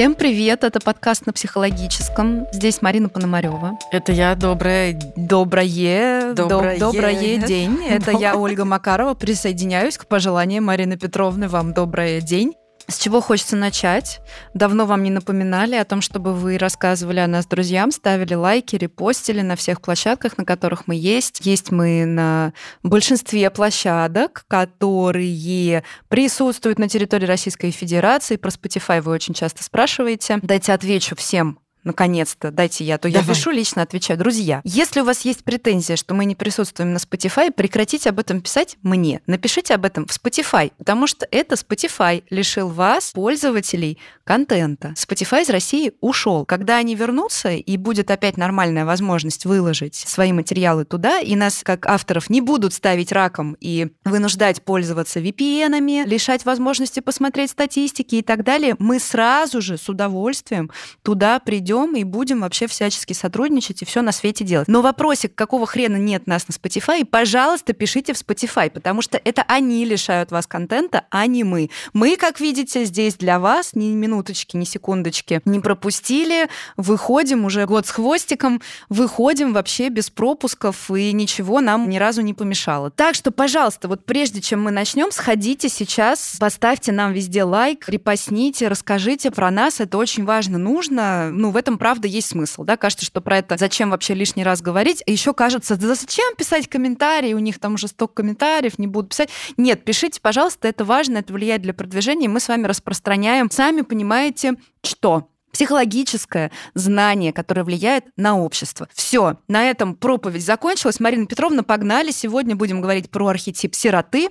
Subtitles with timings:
[0.00, 2.46] Всем привет, это подкаст на психологическом.
[2.52, 3.78] Здесь Марина Пономарева.
[3.92, 4.98] Это я, доброе...
[5.14, 6.32] Доброе...
[6.32, 7.84] Доброе, доброе день.
[7.86, 9.12] Это я, Ольга Макарова.
[9.12, 11.48] Присоединяюсь к пожеланиям Марины Петровны.
[11.48, 12.54] Вам доброе день.
[12.88, 14.20] С чего хочется начать?
[14.52, 19.42] Давно вам не напоминали о том, чтобы вы рассказывали о нас друзьям, ставили лайки, репостили
[19.42, 21.46] на всех площадках, на которых мы есть.
[21.46, 28.36] Есть мы на большинстве площадок, которые присутствуют на территории Российской Федерации.
[28.36, 30.38] Про Spotify вы очень часто спрашиваете.
[30.42, 33.26] Дайте отвечу всем наконец-то, дайте я, то Давай.
[33.26, 34.18] я пишу лично, отвечаю.
[34.18, 38.40] Друзья, если у вас есть претензия, что мы не присутствуем на Spotify, прекратите об этом
[38.40, 39.20] писать мне.
[39.26, 43.98] Напишите об этом в Spotify, потому что это Spotify лишил вас, пользователей,
[44.30, 44.94] контента.
[44.96, 46.44] Spotify из России ушел.
[46.44, 51.84] Когда они вернутся, и будет опять нормальная возможность выложить свои материалы туда, и нас, как
[51.86, 58.44] авторов, не будут ставить раком и вынуждать пользоваться VPN-ами, лишать возможности посмотреть статистики и так
[58.44, 60.70] далее, мы сразу же с удовольствием
[61.02, 64.68] туда придем и будем вообще всячески сотрудничать и все на свете делать.
[64.68, 69.42] Но вопросик, какого хрена нет нас на Spotify, пожалуйста, пишите в Spotify, потому что это
[69.48, 71.68] они лишают вас контента, а не мы.
[71.92, 76.48] Мы, как видите, здесь для вас, ни минут минуточки, ни секундочки не пропустили.
[76.76, 82.34] Выходим уже год с хвостиком, выходим вообще без пропусков, и ничего нам ни разу не
[82.34, 82.90] помешало.
[82.90, 88.68] Так что, пожалуйста, вот прежде чем мы начнем, сходите сейчас, поставьте нам везде лайк, репостните,
[88.68, 91.30] расскажите про нас, это очень важно, нужно.
[91.30, 94.60] Ну, в этом, правда, есть смысл, да, кажется, что про это зачем вообще лишний раз
[94.60, 98.86] говорить, а еще кажется, да зачем писать комментарии, у них там уже столько комментариев, не
[98.86, 99.30] будут писать.
[99.56, 104.09] Нет, пишите, пожалуйста, это важно, это влияет для продвижения, мы с вами распространяем, сами понимаете,
[104.10, 108.88] понимаете, что психологическое знание, которое влияет на общество.
[108.92, 110.98] Все, на этом проповедь закончилась.
[110.98, 112.10] Марина Петровна, погнали.
[112.10, 114.30] Сегодня будем говорить про архетип сироты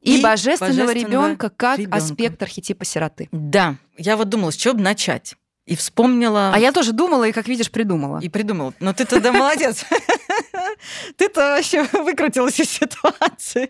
[0.00, 1.98] и, и божественного, божественного ребенка как ребенка.
[1.98, 3.28] аспект архетипа сироты.
[3.32, 5.36] Да, я вот думала, с чего бы начать.
[5.66, 6.50] И вспомнила...
[6.52, 8.18] А я тоже думала, и, как видишь, придумала.
[8.20, 8.74] И придумала.
[8.80, 9.84] Но ты тогда молодец.
[11.16, 13.68] Ты-то вообще выкрутилась из ситуации.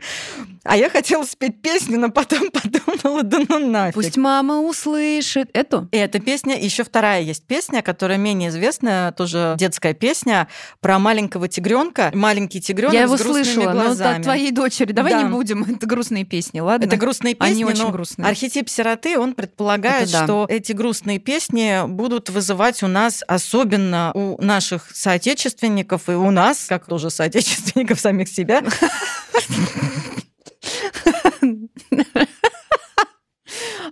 [0.64, 2.50] А я хотела спеть песню, но потом
[3.02, 3.94] подумала, да ну нафиг.
[3.94, 5.50] Пусть мама услышит.
[5.52, 5.88] Эту?
[5.92, 10.48] И эта песня, еще вторая есть песня, которая менее известная, тоже детская песня
[10.80, 12.10] про маленького тигренка.
[12.14, 14.18] Маленький тигренок Я его с слышала, глазами.
[14.18, 14.92] но твоей дочери.
[14.92, 15.22] Давай да.
[15.22, 15.64] не будем.
[15.64, 16.86] Это грустные песни, ладно?
[16.86, 18.28] Это грустные песни, Они очень грустные.
[18.28, 20.24] архетип сироты, он предполагает, да.
[20.24, 26.66] что эти грустные песни будут вызывать у нас, особенно у наших соотечественников и у нас,
[26.72, 28.62] как тоже соотечественников самих себя.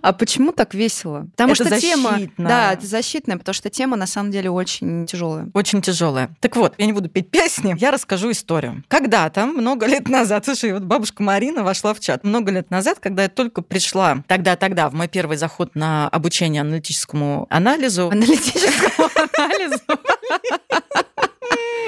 [0.01, 1.27] А почему так весело?
[1.31, 2.17] Потому это что защитно.
[2.17, 5.49] тема, да, это защитная, потому что тема на самом деле очень тяжелая.
[5.53, 6.35] Очень тяжелая.
[6.39, 8.83] Так вот, я не буду петь песни, я расскажу историю.
[8.87, 12.23] Когда-то, много лет назад, слушай, вот бабушка Марина вошла в чат.
[12.23, 17.45] Много лет назад, когда я только пришла, тогда-тогда, в мой первый заход на обучение аналитическому
[17.51, 18.09] анализу.
[18.09, 19.77] Аналитическому анализу?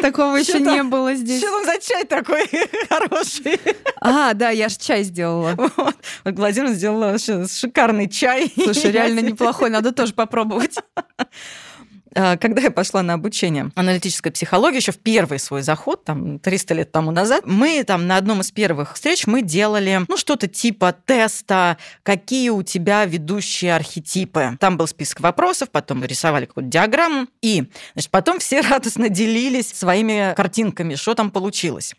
[0.04, 1.40] Такого еще не было здесь.
[1.40, 2.44] Что там за чай такой
[2.90, 3.58] хороший?
[4.02, 5.56] А, да, я же чай сделала.
[5.56, 5.96] Вот.
[6.26, 8.52] Владимир сделала шикарный чай.
[8.54, 10.78] Слушай, реально неплохой, надо тоже попробовать.
[12.16, 16.74] А, когда я пошла на обучение аналитической психологии, еще в первый свой заход, там, 300
[16.74, 20.96] лет тому назад, мы там на одном из первых встреч мы делали, ну, что-то типа
[21.06, 24.58] теста, какие у тебя ведущие архетипы.
[24.60, 30.34] Там был список вопросов, потом рисовали какую-то диаграмму, и, значит, потом все радостно делились своими
[30.36, 31.96] картинками, что там получилось.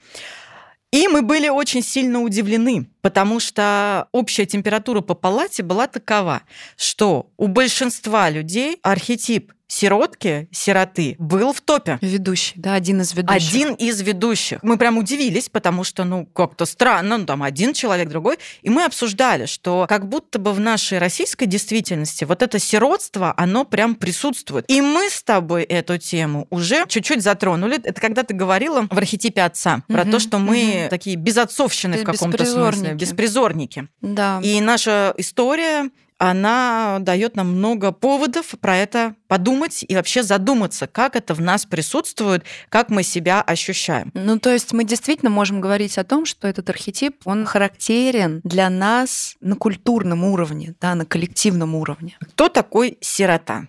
[0.95, 6.43] И мы были очень сильно удивлены, потому что общая температура по палате была такова,
[6.77, 11.99] что у большинства людей архетип сиротки, сироты, был в топе.
[12.01, 13.53] Ведущий, да, один из ведущих.
[13.53, 14.63] Один из ведущих.
[14.63, 18.39] Мы прям удивились, потому что, ну, как-то странно, ну, там один человек, другой.
[18.63, 23.65] И мы обсуждали, что как будто бы в нашей российской действительности вот это сиротство, оно
[23.65, 24.65] прям присутствует.
[24.69, 27.81] И мы с тобой эту тему уже чуть-чуть затронули.
[27.83, 30.91] Это когда ты говорила в архетипе отца, угу, про то, что мы угу.
[30.91, 33.89] такие безотцовщины в каком-то смысле, беспризорники.
[34.01, 34.41] Да.
[34.43, 35.91] И наша история
[36.31, 41.67] она дает нам много поводов про это подумать и вообще задуматься, как это в нас
[41.67, 44.11] присутствует, как мы себя ощущаем.
[44.15, 48.71] Ну, то есть мы действительно можем говорить о том, что этот архетип, он характерен для
[48.71, 52.17] нас на культурном уровне, да, на коллективном уровне.
[52.21, 53.67] Кто такой сирота?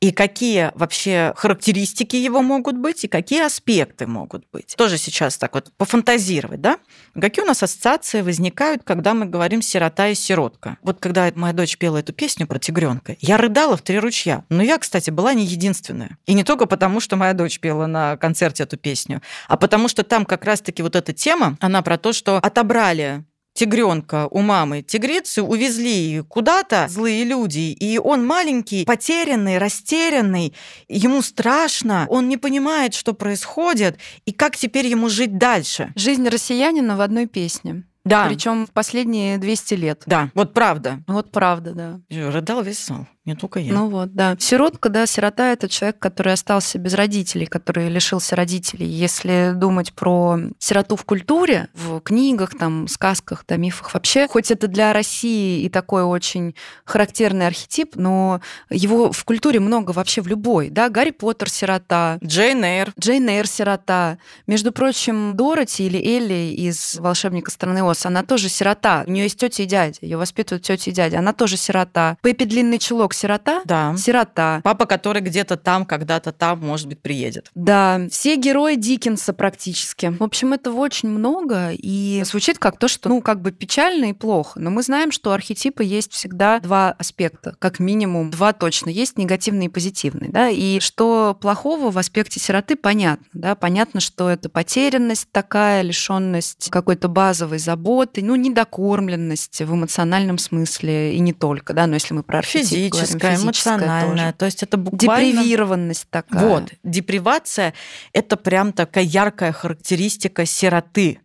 [0.00, 4.74] И какие вообще характеристики его могут быть, и какие аспекты могут быть.
[4.76, 6.78] Тоже сейчас так вот пофантазировать, да?
[7.20, 10.78] Какие у нас ассоциации возникают, когда мы говорим «сирота» и «сиротка».
[10.82, 14.44] Вот когда моя дочь пела эту песню про тигренка, я рыдала в три ручья.
[14.48, 16.18] Но я, кстати, была не единственная.
[16.26, 20.04] И не только потому, что моя дочь пела на концерте эту песню, а потому что
[20.04, 23.24] там как раз-таки вот эта тема, она про то, что отобрали
[23.58, 30.54] тигренка у мамы тигрицы увезли куда-то злые люди, и он маленький, потерянный, растерянный,
[30.88, 35.92] ему страшно, он не понимает, что происходит, и как теперь ему жить дальше.
[35.96, 37.82] Жизнь россиянина в одной песне.
[38.04, 38.26] Да.
[38.26, 40.02] Причем в последние 200 лет.
[40.06, 41.02] Да, вот правда.
[41.08, 42.30] Вот правда, да.
[42.30, 43.06] Рыдал весь зал.
[43.28, 43.74] Не только я.
[43.74, 44.36] Ну вот, да.
[44.38, 48.86] Сиротка, да, сирота— это человек, который остался без родителей, который лишился родителей.
[48.86, 54.66] Если думать про сироту в культуре, в книгах, там, сказках, да, мифах вообще, хоть это
[54.66, 56.54] для России и такой очень
[56.86, 58.40] характерный архетип, но
[58.70, 62.16] его в культуре много вообще в любой, да, Гарри Поттер— сирота.
[62.24, 62.94] Джейн Эйр.
[62.98, 64.16] Джейн Эйр— сирота.
[64.46, 69.04] Между прочим, Дороти или Элли из «Волшебника страны Оз», она тоже сирота.
[69.06, 72.16] У нее есть тетя и дядя, ее воспитывают тетя и дядя, она тоже сирота.
[72.22, 73.62] Пеппи Длинный Чулок сирота?
[73.64, 73.94] Да.
[73.96, 74.60] Сирота.
[74.64, 77.50] Папа, который где-то там, когда-то там, может быть, приедет.
[77.54, 78.00] Да.
[78.10, 80.14] Все герои Диккенса практически.
[80.18, 84.12] В общем, этого очень много, и звучит как то, что, ну, как бы печально и
[84.12, 84.60] плохо.
[84.60, 88.90] Но мы знаем, что архетипы есть всегда два аспекта, как минимум два точно.
[88.90, 94.28] Есть негативный и позитивный, да, и что плохого в аспекте сироты, понятно, да, понятно, что
[94.28, 101.72] это потерянность такая, лишенность какой-то базовой заботы, ну, недокормленность в эмоциональном смысле, и не только,
[101.72, 104.26] да, но если мы про архетип физическая, эмоциональная.
[104.26, 104.34] тоже.
[104.38, 105.32] То есть это буквально...
[105.42, 106.46] Депривированность такая.
[106.46, 107.74] Вот, депривация–
[108.12, 111.20] это прям такая яркая характеристика сироты,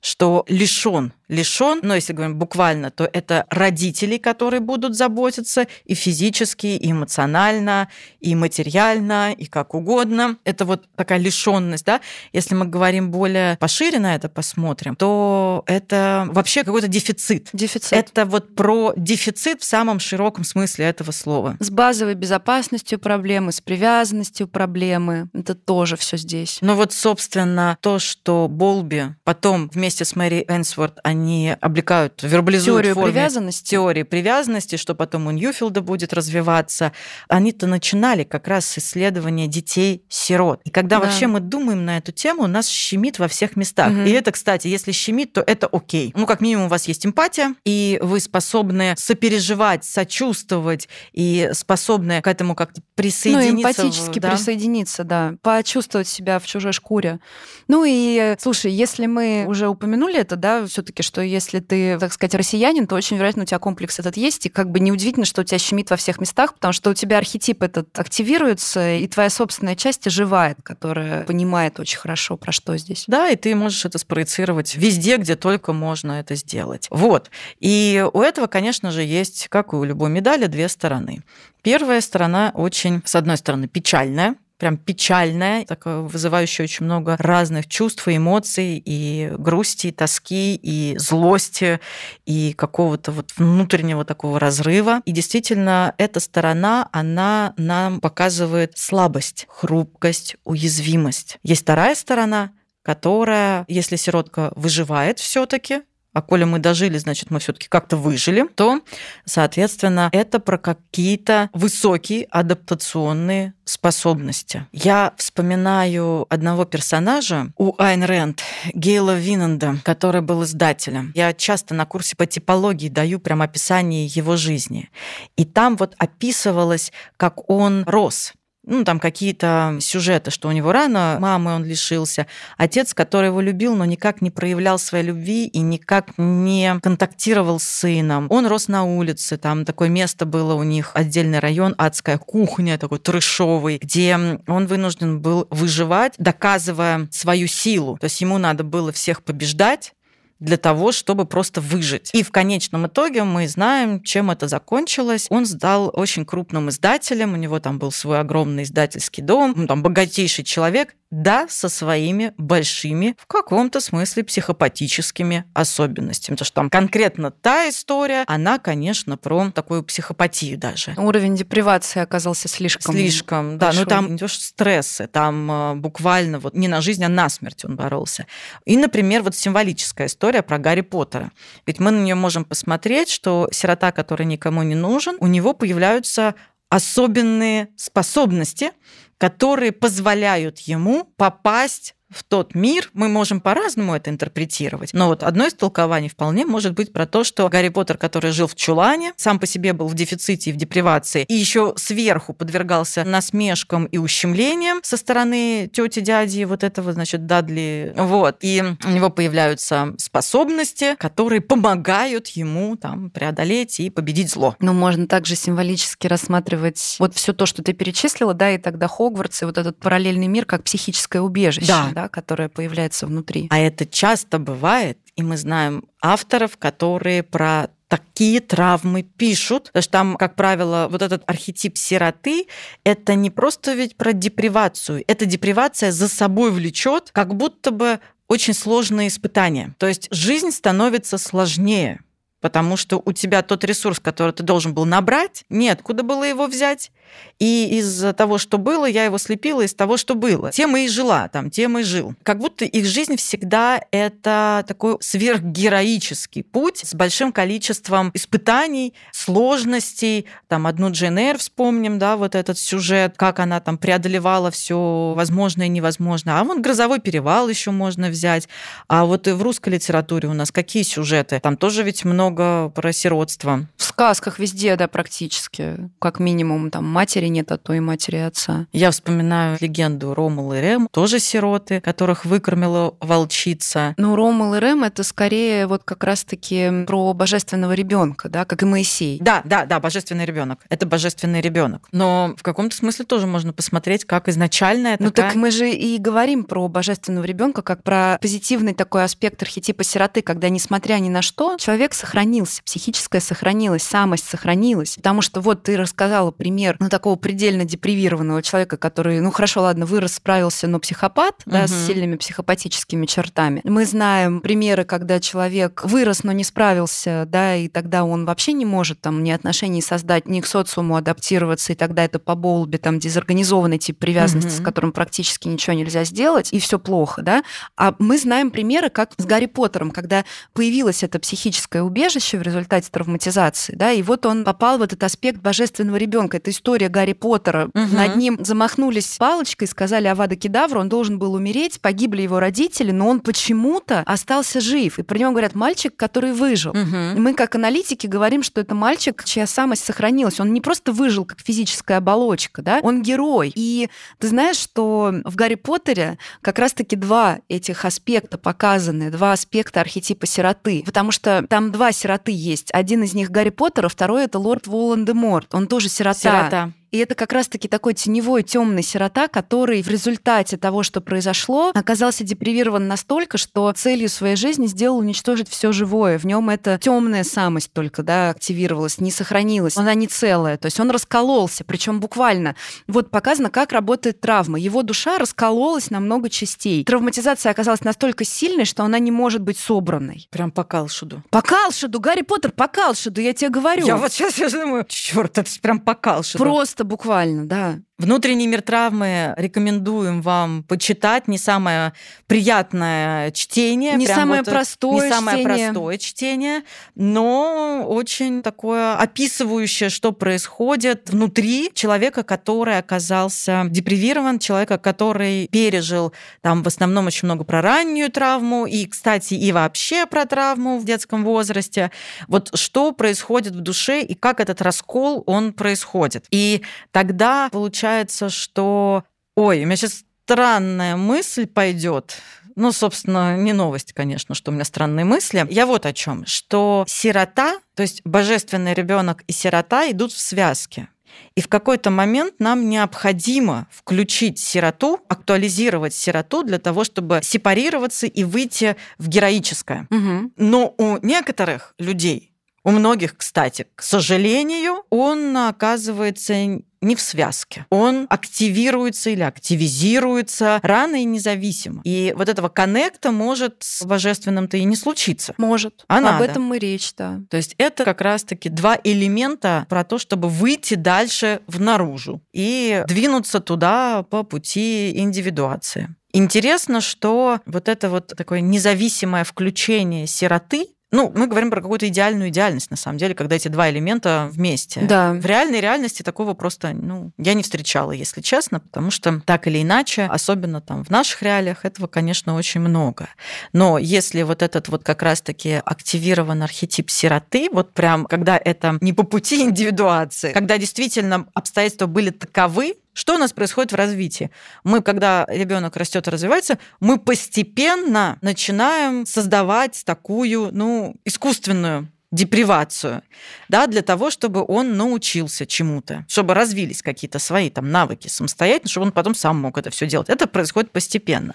[0.00, 6.66] что лишен лишен, но если говорим буквально, то это родители, которые будут заботиться и физически,
[6.66, 7.88] и эмоционально,
[8.20, 10.36] и материально, и как угодно.
[10.44, 12.00] Это вот такая лишенность, да.
[12.32, 17.48] Если мы говорим более пошире на это посмотрим, то это вообще какой-то дефицит.
[17.52, 17.92] Дефицит.
[17.92, 21.56] Это вот про дефицит в самом широком смысле этого слова.
[21.60, 25.28] С базовой безопасностью проблемы, с привязанностью проблемы.
[25.34, 26.58] Это тоже все здесь.
[26.60, 32.76] Ну вот, собственно, то, что Болби потом вместе с Мэри Энсворт, они они облекают, вербализуют
[32.84, 33.70] Теорию форме привязанности.
[33.70, 36.92] теории привязанности, что потом у Ньюфилда будет развиваться.
[37.28, 40.60] Они-то начинали как раз с исследования детей-сирот.
[40.64, 41.06] И когда Да.
[41.06, 43.90] вообще мы думаем на эту тему, у нас щемит во всех местах.
[43.90, 44.04] Мгм.
[44.06, 46.12] И это, кстати, если щемит, то это окей.
[46.16, 52.26] Ну, как минимум, у вас есть эмпатия, и вы способны сопереживать, сочувствовать, и способны к
[52.26, 53.50] этому как-то Ну, присоединиться.
[53.52, 54.30] эмпатически да?
[54.30, 55.34] присоединиться, да.
[55.42, 57.20] Почувствовать себя в чужой шкуре.
[57.68, 62.12] Ну и, слушай, если мы уже упомянули это, да, все таки что если ты, так
[62.12, 65.40] сказать, россиянин, то очень вероятно у тебя комплекс этот есть, и как бы неудивительно, что
[65.40, 69.30] у тебя щемит во всех местах, потому что у тебя архетип этот активируется, и твоя
[69.30, 73.04] собственная часть оживает, которая понимает очень хорошо, про что здесь.
[73.06, 76.86] Да, и ты можешь это спроецировать везде, где только можно это сделать.
[76.90, 77.30] Вот.
[77.58, 81.22] И у этого, конечно же, есть, как и у любой медали, две стороны.
[81.62, 88.06] Первая сторона очень, с одной стороны, печальная, прям печальная, такое вызывающая очень много разных чувств
[88.08, 91.80] и эмоций, и грусти, и тоски, и злости,
[92.26, 95.00] и какого-то вот внутреннего такого разрыва.
[95.04, 101.38] И действительно, эта сторона, она нам показывает слабость, хрупкость, уязвимость.
[101.42, 102.52] Есть вторая сторона,
[102.82, 105.82] которая, если сиротка выживает все-таки,
[106.12, 108.80] а коли мы дожили, значит, мы все-таки как-то выжили, то,
[109.24, 114.66] соответственно, это про какие-то высокие адаптационные способности.
[114.72, 118.42] Я вспоминаю одного персонажа у Айн Рэнд,
[118.72, 121.12] Гейла Винанда, который был издателем.
[121.14, 124.90] Я часто на курсе по типологии даю прям описание его жизни.
[125.36, 128.32] И там вот описывалось, как он рос
[128.64, 133.74] ну, там какие-то сюжеты, что у него рано мамы он лишился, отец, который его любил,
[133.74, 138.26] но никак не проявлял своей любви и никак не контактировал с сыном.
[138.30, 142.98] Он рос на улице, там такое место было у них, отдельный район, адская кухня, такой
[142.98, 147.96] трешовый, где он вынужден был выживать, доказывая свою силу.
[147.98, 149.92] То есть ему надо было всех побеждать,
[150.40, 152.10] для того, чтобы просто выжить.
[152.12, 155.26] И в конечном итоге мы знаем, чем это закончилось.
[155.30, 159.82] Он сдал очень крупным издателям, у него там был свой огромный издательский дом, ну, там
[159.82, 166.36] богатейший человек, да, со своими большими, в каком-то смысле, психопатическими особенностями.
[166.36, 170.94] Потому что там конкретно та история, она, конечно, про такую психопатию даже.
[170.96, 173.66] Уровень депривации оказался слишком Слишком, да.
[173.66, 173.84] большой.
[173.84, 177.76] Ну там идешь стрессы, там э, буквально вот не на жизнь, а на смерть он
[177.76, 178.26] боролся.
[178.66, 181.32] И, например, вот символическая история про Гарри Поттера.
[181.66, 186.34] Ведь мы на нее можем посмотреть, что сирота, который никому не нужен, у него появляются
[186.70, 188.72] особенные способности,
[189.18, 194.94] которые позволяют ему попасть в тот мир, мы можем по-разному это интерпретировать.
[194.94, 198.46] Но вот одно из толкований вполне может быть про то, что Гарри Поттер, который жил
[198.46, 203.04] в чулане, сам по себе был в дефиците и в депривации, и еще сверху подвергался
[203.04, 207.92] насмешкам и ущемлениям со стороны тети дяди вот этого, значит, Дадли.
[207.96, 208.38] Вот.
[208.40, 214.56] И у него появляются способности, которые помогают ему там преодолеть и победить зло.
[214.60, 219.07] Ну, можно также символически рассматривать вот все то, что ты перечислила, да, и тогда Хогвартс,
[219.44, 221.66] и вот этот параллельный мир как психическое убежище.
[221.66, 223.48] Да, да, которая появляется внутри.
[223.50, 229.92] А это часто бывает, и мы знаем авторов, которые про такие травмы пишут, потому что
[229.92, 232.46] там, как правило, вот этот архетип сироты,
[232.84, 237.98] это не просто ведь про депривацию, это депривация за собой влечет, как будто бы
[238.28, 239.74] очень сложные испытания.
[239.78, 242.00] То есть жизнь становится сложнее,
[242.40, 246.46] потому что у тебя тот ресурс, который ты должен был набрать, нет, куда было его
[246.46, 246.92] взять.
[247.38, 250.50] И из того, что было, я его слепила из того, что было.
[250.50, 252.14] Тем и жила, там, тем и жил.
[252.22, 260.26] Как будто их жизнь всегда это такой сверхгероический путь с большим количеством испытаний, сложностей.
[260.48, 265.70] Там одну Джейн вспомним, да, вот этот сюжет, как она там преодолевала все возможное и
[265.70, 266.40] невозможное.
[266.40, 268.48] А вот «Грозовой перевал» еще можно взять.
[268.88, 271.40] А вот и в русской литературе у нас какие сюжеты?
[271.40, 273.66] Там тоже ведь много про сиротство.
[273.98, 275.90] Сказках везде, да, практически.
[275.98, 278.68] Как минимум, там матери нет, а то и матери отца.
[278.72, 283.94] Я вспоминаю легенду Ромул и Рем, тоже сироты, которых выкормила волчица.
[283.96, 288.66] Ну, Ромул и Рем это скорее вот как раз-таки про божественного ребенка, да, как и
[288.66, 289.18] Моисей.
[289.20, 290.60] Да, да, да, божественный ребенок.
[290.68, 291.88] Это божественный ребенок.
[291.90, 295.02] Но в каком-то смысле тоже можно посмотреть, как изначально это.
[295.02, 299.82] Ну так мы же и говорим про божественного ребенка как про позитивный такой аспект архетипа
[299.82, 304.96] сироты, когда несмотря ни на что, человек сохранился, психическое сохранилось, самость сохранилась.
[304.96, 309.86] Потому что вот ты рассказала пример ну, такого предельно депривированного человека, который, ну хорошо, ладно,
[309.86, 311.52] вырос, справился, но психопат, угу.
[311.52, 313.60] да, с сильными психопатическими чертами.
[313.64, 318.64] Мы знаем примеры, когда человек вырос, но не справился, да, и тогда он вообще не
[318.64, 322.98] может там ни отношений создать, ни к социуму адаптироваться, и тогда это по болбе, там,
[322.98, 324.62] дезорганизованный тип привязанности, угу.
[324.62, 327.42] с которым практически ничего нельзя сделать, и все плохо, да.
[327.76, 332.88] А мы знаем примеры, как с Гарри Поттером, когда появилось это психическое убежище в результате
[332.90, 336.36] травматизации, да, и вот он попал в этот аспект божественного ребенка.
[336.36, 337.70] Это история Гарри Поттера.
[337.74, 337.96] Угу.
[337.96, 343.08] Над ним замахнулись палочкой, сказали Авада Кедавра, он должен был умереть, погибли его родители, но
[343.08, 344.98] он почему-то остался жив.
[344.98, 346.72] И про него говорят мальчик, который выжил.
[346.72, 347.20] Угу.
[347.20, 350.40] мы, как аналитики, говорим, что это мальчик, чья самость сохранилась.
[350.40, 353.52] Он не просто выжил как физическая оболочка, да, он герой.
[353.54, 359.80] И ты знаешь, что в Гарри Поттере как раз-таки два этих аспекта показаны, два аспекта
[359.80, 360.82] архетипа сироты.
[360.84, 362.70] Потому что там два сироты есть.
[362.72, 365.54] Один из них Гарри Поттер, а второй это лорд Волан-де-Морт.
[365.54, 366.18] Он тоже сирота.
[366.18, 366.72] Сирота.
[366.90, 372.24] И это как раз-таки такой теневой темный сирота, который в результате того, что произошло, оказался
[372.24, 376.18] депривирован настолько, что целью своей жизни сделал уничтожить все живое.
[376.18, 379.76] В нем эта темная самость только да, активировалась, не сохранилась.
[379.76, 380.56] Она не целая.
[380.56, 382.56] То есть он раскололся, причем буквально.
[382.86, 384.58] Вот показано, как работает травма.
[384.58, 386.84] Его душа раскололась на много частей.
[386.84, 390.28] Травматизация оказалась настолько сильной, что она не может быть собранной.
[390.30, 391.22] Прям по Калшуду.
[391.30, 392.00] По Калшуду!
[392.00, 393.86] Гарри Поттер по Калшуду, я тебе говорю.
[393.86, 396.42] Я вот сейчас я думаю, черт, это прям по Калшуду.
[396.42, 397.80] Просто Просто буквально, да.
[397.98, 401.26] Внутренний мир травмы рекомендуем вам почитать.
[401.26, 401.92] Не самое
[402.28, 403.94] приятное чтение.
[403.94, 405.66] Не самое вот, простое Не самое чтение.
[405.72, 406.62] простое чтение,
[406.94, 416.62] но очень такое описывающее, что происходит внутри человека, который оказался депривирован, человека, который пережил там
[416.62, 421.24] в основном очень много про раннюю травму и, кстати, и вообще про травму в детском
[421.24, 421.90] возрасте.
[422.28, 426.26] Вот что происходит в душе и как этот раскол, он происходит.
[426.30, 426.62] И
[426.92, 429.04] тогда получается получается, что...
[429.34, 432.16] Ой, у меня сейчас странная мысль пойдет.
[432.56, 435.46] Ну, собственно, не новость, конечно, что у меня странные мысли.
[435.48, 440.88] Я вот о чем, что сирота, то есть божественный ребенок и сирота идут в связке.
[441.34, 448.24] И в какой-то момент нам необходимо включить сироту, актуализировать сироту для того, чтобы сепарироваться и
[448.24, 449.86] выйти в героическое.
[449.90, 450.32] Угу.
[450.36, 452.32] Но у некоторых людей,
[452.64, 457.66] у многих, кстати, к сожалению, он оказывается не в связке.
[457.70, 461.82] Он активируется или активизируется рано и независимо.
[461.84, 465.34] И вот этого коннекта может с божественным-то и не случиться.
[465.38, 465.84] Может.
[465.88, 466.24] А Об надо.
[466.24, 467.20] этом мы речь, да.
[467.30, 472.82] То есть это как раз-таки два элемента про то, чтобы выйти дальше в наружу и
[472.86, 475.94] двинуться туда по пути индивидуации.
[476.12, 482.30] Интересно, что вот это вот такое независимое включение сироты Ну, мы говорим про какую-то идеальную
[482.30, 484.80] идеальность, на самом деле, когда эти два элемента вместе.
[484.80, 485.12] Да.
[485.12, 489.62] В реальной реальности такого просто, ну, я не встречала, если честно, потому что так или
[489.62, 493.08] иначе, особенно там в наших реалиях, этого, конечно, очень много.
[493.52, 498.94] Но если вот этот вот как раз-таки активирован архетип сироты, вот прям, когда это не
[498.94, 504.30] по пути индивидуации, когда действительно обстоятельства были таковы, что у нас происходит в развитии?
[504.64, 513.02] Мы, когда ребенок растет и развивается, мы постепенно начинаем создавать такую, ну, искусственную депривацию,
[513.48, 518.86] да, для того, чтобы он научился чему-то, чтобы развились какие-то свои там навыки самостоятельно, чтобы
[518.86, 520.08] он потом сам мог это все делать.
[520.08, 521.34] Это происходит постепенно.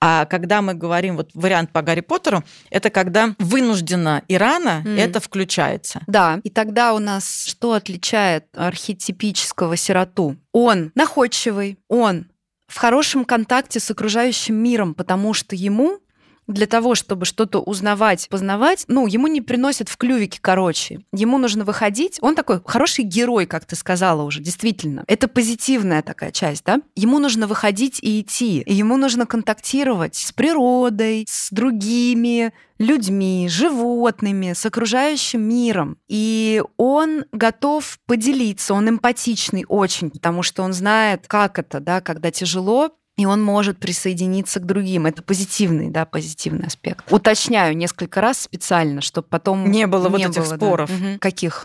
[0.00, 4.98] А когда мы говорим, вот вариант по Гарри Поттеру, это когда вынужденно и рано mm.
[4.98, 6.00] это включается.
[6.06, 10.36] Да, и тогда у нас что отличает архетипического сироту?
[10.52, 12.28] Он находчивый, он
[12.66, 16.00] в хорошем контакте с окружающим миром, потому что ему
[16.46, 21.00] для того, чтобы что-то узнавать, познавать, ну, ему не приносят в клювике, короче.
[21.12, 22.18] Ему нужно выходить.
[22.20, 25.04] Он такой хороший герой, как ты сказала уже, действительно.
[25.06, 26.80] Это позитивная такая часть, да?
[26.94, 28.60] Ему нужно выходить и идти.
[28.60, 35.96] И ему нужно контактировать с природой, с другими людьми, животными, с окружающим миром.
[36.08, 42.30] И он готов поделиться, он эмпатичный очень, потому что он знает, как это, да, когда
[42.30, 45.06] тяжело, и он может присоединиться к другим.
[45.06, 47.10] Это позитивный, да, позитивный аспект.
[47.12, 50.90] Уточняю несколько раз специально, чтобы потом не было не вот этих было, споров.
[50.90, 51.10] Да.
[51.10, 51.18] Угу.
[51.20, 51.64] Каких?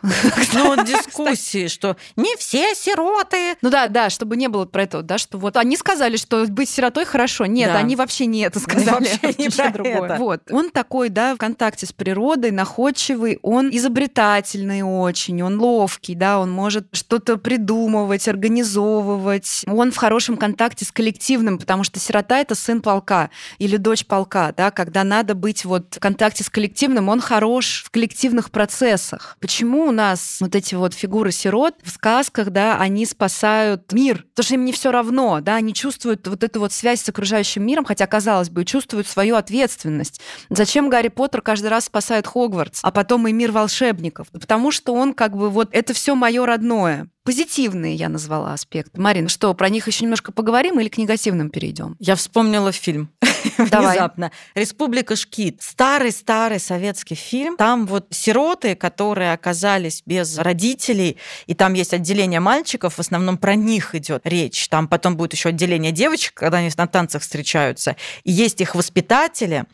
[0.53, 3.55] Ну, дискуссии, что не все сироты.
[3.61, 6.69] Ну да, да, чтобы не было про это, да, что вот они сказали, что быть
[6.69, 7.47] сиротой хорошо.
[7.47, 9.09] Нет, они вообще не это сказали.
[9.21, 10.17] Вообще не про другое.
[10.17, 10.51] Вот.
[10.51, 16.51] Он такой, да, в контакте с природой, находчивый, он изобретательный очень, он ловкий, да, он
[16.51, 19.63] может что-то придумывать, организовывать.
[19.65, 23.29] Он в хорошем контакте с коллективом коллективным, потому что сирота— это сын полка
[23.59, 27.91] или дочь полка, да, когда надо быть вот в контакте с коллективным, он хорош в
[27.91, 29.37] коллективных процессах.
[29.39, 34.25] Почему у нас вот эти вот фигуры сирот в сказках, да, они спасают мир?
[34.35, 37.65] Потому что им не все равно, да, они чувствуют вот эту вот связь с окружающим
[37.65, 40.21] миром, хотя, казалось бы, чувствуют свою ответственность.
[40.49, 44.27] Зачем Гарри Поттер каждый раз спасает Хогвартс, а потом и мир волшебников?
[44.31, 48.99] Потому что он как бы вот это все мое родное позитивные я назвала аспекты.
[48.99, 51.95] Марина, что, про них еще немножко поговорим или к негативным перейдем?
[51.99, 53.09] Я вспомнила фильм.
[53.69, 53.97] Давай.
[53.97, 54.31] Внезапно.
[54.55, 55.61] «Республика Шкит».
[55.61, 57.57] Старый-старый советский фильм.
[57.57, 63.55] Там вот сироты, которые оказались без родителей, и там есть отделение мальчиков, в основном про
[63.55, 64.67] них идет речь.
[64.69, 67.95] Там потом будет еще отделение девочек, когда они на танцах встречаются.
[68.23, 69.65] И есть их воспитатели,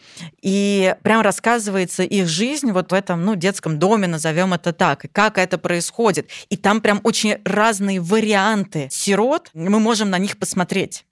[0.42, 5.08] и прям рассказывается их жизнь вот в этом, ну, детском доме, назовем это так, и
[5.08, 6.30] как это происходит.
[6.50, 11.06] И там прям очень разные варианты сирот, мы можем на них посмотреть.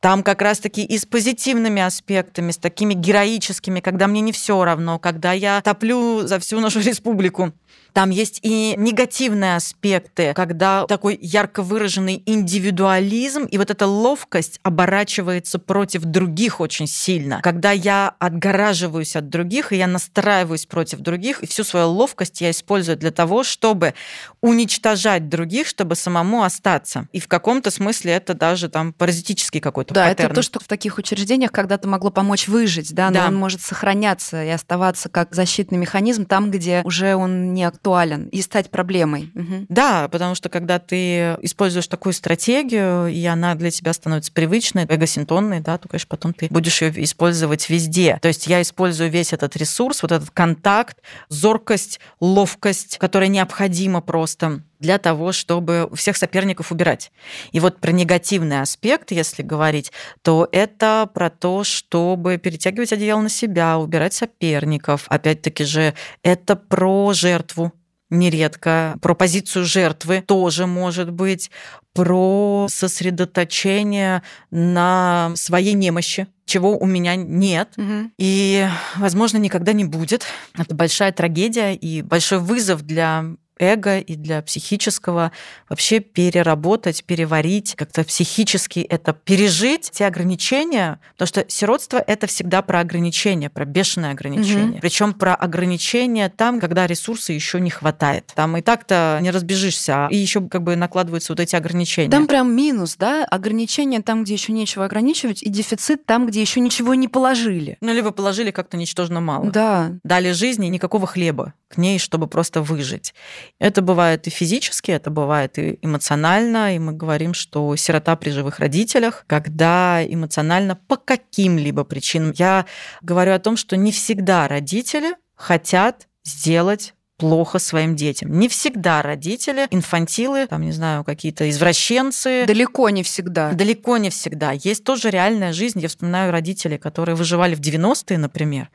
[0.00, 5.00] Там как раз-таки и с позитивными аспектами, с такими героическими, когда мне не все равно,
[5.00, 7.52] когда я топлю за всю нашу республику.
[7.92, 15.58] Там есть и негативные аспекты, когда такой ярко выраженный индивидуализм и вот эта ловкость оборачивается
[15.58, 17.40] против других очень сильно.
[17.42, 22.50] Когда я отгораживаюсь от других, и я настраиваюсь против других, и всю свою ловкость я
[22.50, 23.94] использую для того, чтобы
[24.40, 27.08] уничтожать других, чтобы самому остаться.
[27.12, 30.26] И в каком-то смысле это даже там паразитический какой-то Да, паттерн.
[30.26, 33.26] это то, что в таких учреждениях когда-то могло помочь выжить, да, но да.
[33.26, 37.87] он может сохраняться и оставаться как защитный механизм там, где уже он не актуален
[38.28, 39.30] и стать проблемой.
[39.34, 39.66] Угу.
[39.68, 45.60] Да, потому что когда ты используешь такую стратегию, и она для тебя становится привычной, эгосинтонной,
[45.60, 48.18] да, то, конечно, потом ты будешь ее использовать везде.
[48.20, 50.98] То есть я использую весь этот ресурс, вот этот контакт,
[51.28, 57.10] зоркость, ловкость, которая необходима просто для того, чтобы всех соперников убирать.
[57.52, 63.28] И вот про негативный аспект, если говорить, то это про то, чтобы перетягивать одеяло на
[63.28, 65.06] себя, убирать соперников.
[65.08, 67.72] Опять-таки же, это про жертву,
[68.10, 71.50] нередко, про позицию жертвы тоже может быть,
[71.92, 78.10] про сосредоточение на своей немощи, чего у меня нет угу.
[78.18, 80.24] и, возможно, никогда не будет.
[80.56, 83.24] Это большая трагедия и большой вызов для
[83.58, 85.32] эго и для психического
[85.68, 92.80] вообще переработать, переварить, как-то психически это пережить, те ограничения, потому что сиротство это всегда про
[92.80, 94.72] ограничения, про бешеное ограничение.
[94.72, 94.78] Угу.
[94.80, 98.32] Причем про ограничения там, когда ресурса еще не хватает.
[98.34, 102.10] Там и так-то не разбежишься, и еще как бы накладываются вот эти ограничения.
[102.10, 106.60] Там прям минус, да, ограничения там, где еще нечего ограничивать, и дефицит там, где еще
[106.60, 107.76] ничего не положили.
[107.80, 109.50] Ну, либо положили как-то ничтожно мало.
[109.50, 109.92] Да.
[110.04, 113.14] Дали жизни никакого хлеба к ней, чтобы просто выжить.
[113.58, 118.58] Это бывает и физически, это бывает и эмоционально, и мы говорим, что сирота при живых
[118.58, 122.32] родителях, когда эмоционально по каким-либо причинам.
[122.36, 122.66] Я
[123.02, 128.38] говорю о том, что не всегда родители хотят сделать плохо своим детям.
[128.38, 132.44] Не всегда родители, инфантилы, там, не знаю, какие-то извращенцы.
[132.46, 133.52] Далеко не всегда.
[133.52, 134.52] Далеко не всегда.
[134.52, 135.80] Есть тоже реальная жизнь.
[135.80, 138.70] Я вспоминаю родителей, которые выживали в 90-е, например,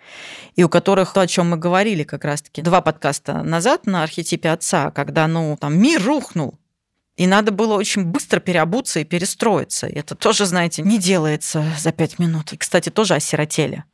[0.56, 4.50] и у которых то, о чем мы говорили как раз-таки два подкаста назад на архетипе
[4.50, 6.60] отца, когда, ну, там, мир рухнул,
[7.16, 9.88] и надо было очень быстро переобуться и перестроиться.
[9.88, 12.52] И это тоже, знаете, не делается за пять минут.
[12.52, 13.86] И, кстати, тоже осиротели.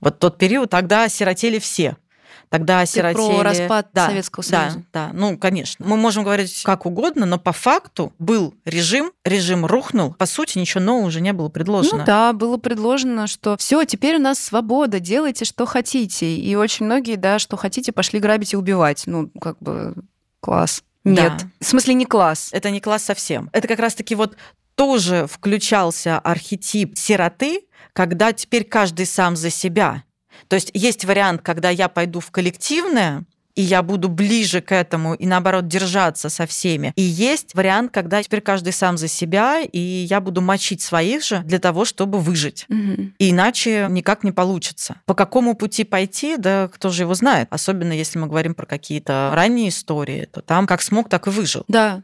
[0.00, 1.96] Вот тот период, тогда осиротели все–
[2.48, 3.22] Тогда осиротели...
[3.22, 4.82] Ты про распад да, Советского Союза.
[4.92, 5.86] Да, да, ну, конечно.
[5.86, 10.14] Мы можем говорить как угодно, но по факту был режим, режим рухнул.
[10.14, 11.98] По сути, ничего нового уже не было предложено.
[11.98, 16.36] Ну да, было предложено, что все, теперь у нас свобода, делайте, что хотите.
[16.36, 19.04] И очень многие, да, что хотите, пошли грабить и убивать.
[19.06, 19.94] Ну, как бы
[20.40, 20.82] класс.
[21.04, 21.32] Нет.
[21.38, 21.48] Да.
[21.60, 22.50] В смысле, не класс.
[22.52, 23.48] Это не класс совсем.
[23.52, 24.36] Это как раз-таки вот
[24.74, 30.04] тоже включался архетип сироты, когда теперь каждый сам за себя.
[30.48, 33.24] То есть есть вариант, когда я пойду в коллективное,
[33.54, 36.92] и я буду ближе к этому и наоборот держаться со всеми.
[36.96, 41.42] И есть вариант, когда теперь каждый сам за себя, и я буду мочить своих же
[41.44, 42.66] для того, чтобы выжить.
[42.68, 43.10] Угу.
[43.18, 45.00] И иначе никак не получится.
[45.04, 47.48] По какому пути пойти, да кто же его знает.
[47.50, 51.64] Особенно если мы говорим про какие-то ранние истории, то там как смог, так и выжил.
[51.68, 52.02] Да,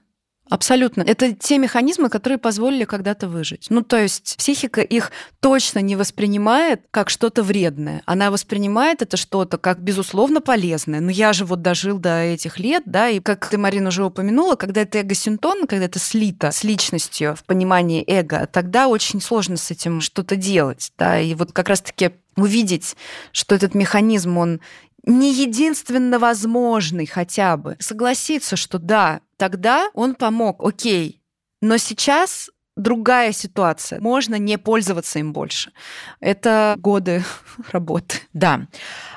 [0.48, 1.02] Абсолютно.
[1.02, 3.66] Это те механизмы, которые позволили когда-то выжить.
[3.68, 8.02] Ну, то есть психика их точно не воспринимает как что-то вредное.
[8.06, 11.00] Она воспринимает это что-то как, безусловно, полезное.
[11.00, 14.54] Но я же вот дожил до этих лет, да, и как ты, Марина, уже упомянула,
[14.54, 19.70] когда это эго-синтон, когда это слито с личностью в понимании эго, тогда очень сложно с
[19.72, 22.96] этим что-то делать, да, и вот как раз-таки увидеть,
[23.32, 24.60] что этот механизм, он
[25.06, 27.76] не единственно возможный хотя бы.
[27.78, 31.22] Согласиться, что да, тогда он помог, окей,
[31.62, 34.00] но сейчас другая ситуация.
[34.00, 35.72] Можно не пользоваться им больше.
[36.20, 37.24] Это годы
[37.72, 38.18] работы.
[38.32, 38.66] Да.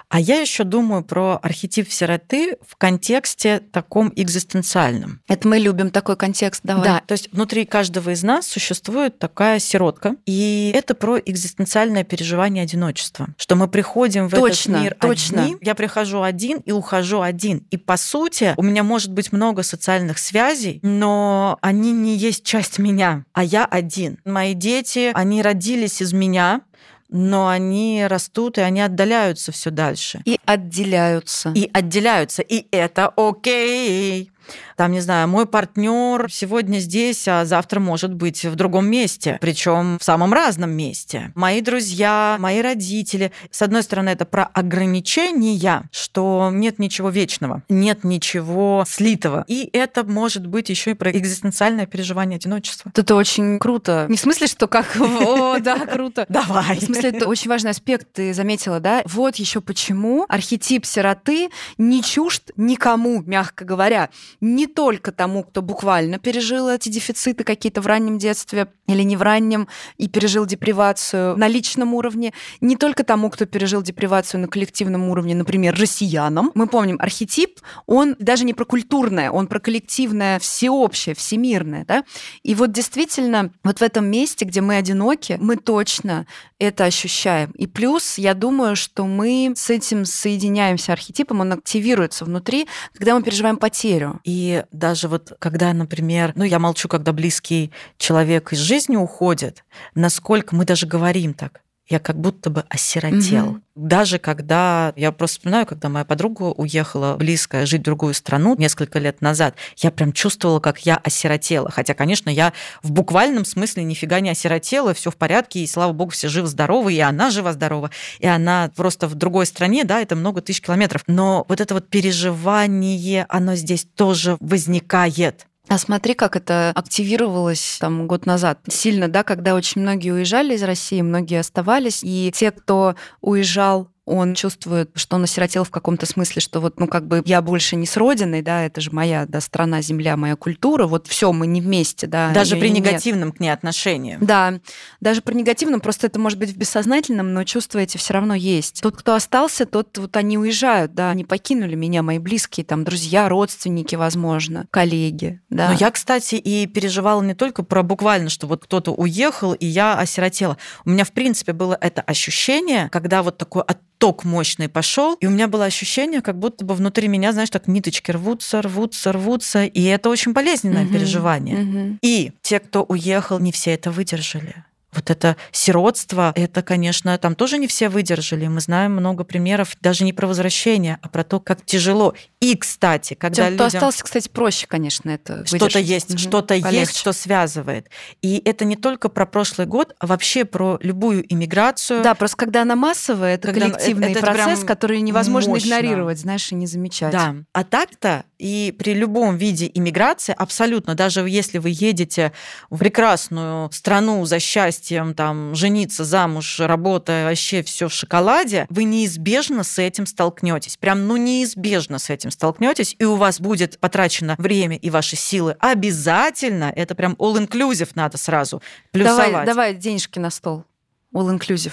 [0.09, 5.21] А я еще думаю про архетип сироты в контексте таком экзистенциальном.
[5.27, 6.83] Это мы любим такой контекст, давай.
[6.83, 12.63] Да, то есть внутри каждого из нас существует такая сиротка, и это про экзистенциальное переживание
[12.63, 15.43] одиночества, что мы приходим в точно, этот мир точно.
[15.43, 17.67] одни, я прихожу один и ухожу один.
[17.69, 22.79] И по сути у меня может быть много социальных связей, но они не есть часть
[22.79, 24.17] меня, а я один.
[24.25, 26.61] Мои дети, они родились из меня,
[27.09, 30.21] но они растут и они отдаляются все дальше.
[30.25, 31.51] И отделяются.
[31.55, 32.41] И отделяются.
[32.41, 34.31] И это окей
[34.75, 39.97] там, не знаю, мой партнер сегодня здесь, а завтра может быть в другом месте, причем
[39.99, 41.31] в самом разном месте.
[41.35, 43.31] Мои друзья, мои родители.
[43.51, 49.45] С одной стороны, это про ограничения, что нет ничего вечного, нет ничего слитого.
[49.47, 52.91] И это может быть еще и про экзистенциальное переживание одиночества.
[52.95, 54.05] Это очень круто.
[54.09, 56.25] Не в смысле, что как, о, да, круто.
[56.29, 56.77] Давай.
[56.77, 59.01] В смысле, это очень важный аспект, ты заметила, да?
[59.05, 64.09] Вот еще почему архетип сироты не чужд никому, мягко говоря
[64.41, 69.21] не только тому, кто буквально пережил эти дефициты какие-то в раннем детстве или не в
[69.21, 75.09] раннем и пережил депривацию на личном уровне, не только тому, кто пережил депривацию на коллективном
[75.09, 76.51] уровне, например, россиянам.
[76.55, 81.85] Мы помним, архетип, он даже не про культурное, он про коллективное, всеобщее, всемирное.
[81.85, 82.03] Да?
[82.43, 86.25] И вот действительно, вот в этом месте, где мы одиноки, мы точно
[86.59, 87.51] это ощущаем.
[87.51, 93.23] И плюс, я думаю, что мы с этим соединяемся архетипом, он активируется внутри, когда мы
[93.23, 94.18] переживаем потерю.
[94.23, 99.63] И даже вот когда, например, ну я молчу, когда близкий человек из жизни уходит,
[99.95, 103.49] насколько мы даже говорим так, я как будто бы осиротел.
[103.49, 103.61] Угу.
[103.75, 108.99] Даже когда, я просто вспоминаю, когда моя подруга уехала близко жить в другую страну несколько
[108.99, 111.71] лет назад, я прям чувствовала, как я осиротела.
[111.71, 116.11] Хотя, конечно, я в буквальном смысле нифига не осиротела, все в порядке, и слава богу,
[116.11, 120.61] все живы-здоровы, и она жива-здорова, и она просто в другой стране, да, это много тысяч
[120.61, 121.03] километров.
[121.07, 125.47] Но вот это вот переживание, оно здесь тоже возникает.
[125.69, 128.59] А смотри, как это активировалось там год назад.
[128.67, 134.33] Сильно, да, когда очень многие уезжали из России, многие оставались, и те, кто уезжал он
[134.33, 137.85] чувствует, что он осиротел в каком-то смысле, что вот, ну, как бы я больше не
[137.85, 141.61] с родиной, да, это же моя, да, страна, земля, моя культура, вот все, мы не
[141.61, 142.31] вместе, да.
[142.31, 143.37] Даже при негативном нет.
[143.37, 144.17] к ней отношении.
[144.19, 144.59] Да,
[144.99, 148.81] даже при негативном, просто это может быть в бессознательном, но чувства эти все равно есть.
[148.81, 153.29] Тот, кто остался, тот вот они уезжают, да, они покинули меня, мои близкие, там, друзья,
[153.29, 155.69] родственники, возможно, коллеги, да.
[155.69, 159.97] Но я, кстати, и переживала не только про буквально, что вот кто-то уехал, и я
[159.97, 160.57] осиротела.
[160.85, 165.27] У меня, в принципе, было это ощущение, когда вот такой от ток мощный пошел, и
[165.27, 169.65] у меня было ощущение, как будто бы внутри меня, знаешь, так ниточки рвутся, рвутся, рвутся,
[169.65, 171.61] и это очень болезненное угу, переживание.
[171.61, 171.97] Угу.
[172.01, 177.57] И те, кто уехал, не все это выдержали вот это сиротство, это, конечно, там тоже
[177.57, 178.47] не все выдержали.
[178.47, 182.15] Мы знаем много примеров даже не про возвращение, а про то, как тяжело.
[182.41, 183.67] И, кстати, когда Тем, людям...
[183.67, 186.17] остался, кстати, проще, конечно, это Что-то есть, угу.
[186.17, 187.89] что-то есть, что связывает.
[188.21, 192.01] И это не только про прошлый год, а вообще про любую иммиграцию.
[192.01, 195.67] Да, просто когда она массовая, это когда коллективный это, процесс, который невозможно мощно.
[195.67, 197.11] игнорировать, знаешь, и не замечать.
[197.11, 197.35] Да.
[197.51, 202.31] А так-то и при любом виде иммиграции, абсолютно, даже если вы едете
[202.69, 209.63] в прекрасную страну за счастьем, там, жениться, замуж, работа, вообще все в шоколаде, вы неизбежно
[209.63, 210.77] с этим столкнетесь.
[210.77, 215.55] Прям, ну, неизбежно с этим столкнетесь, и у вас будет потрачено время и ваши силы
[215.59, 216.71] обязательно.
[216.75, 218.61] Это прям all-inclusive надо сразу
[218.91, 219.31] плюсовать.
[219.31, 220.65] Давай, давай денежки на стол.
[221.13, 221.71] All-inclusive.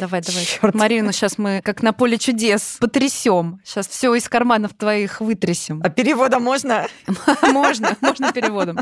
[0.00, 0.44] Давай, давай.
[0.44, 0.74] Черт.
[0.74, 3.60] Марину сейчас мы как на поле чудес потрясем.
[3.64, 5.80] Сейчас все из карманов твоих вытрясем.
[5.84, 6.88] А переводом можно?
[7.42, 8.78] Можно, можно переводом.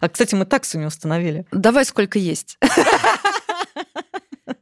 [0.00, 1.44] А, кстати, мы таксу не установили.
[1.52, 2.58] Давай сколько есть.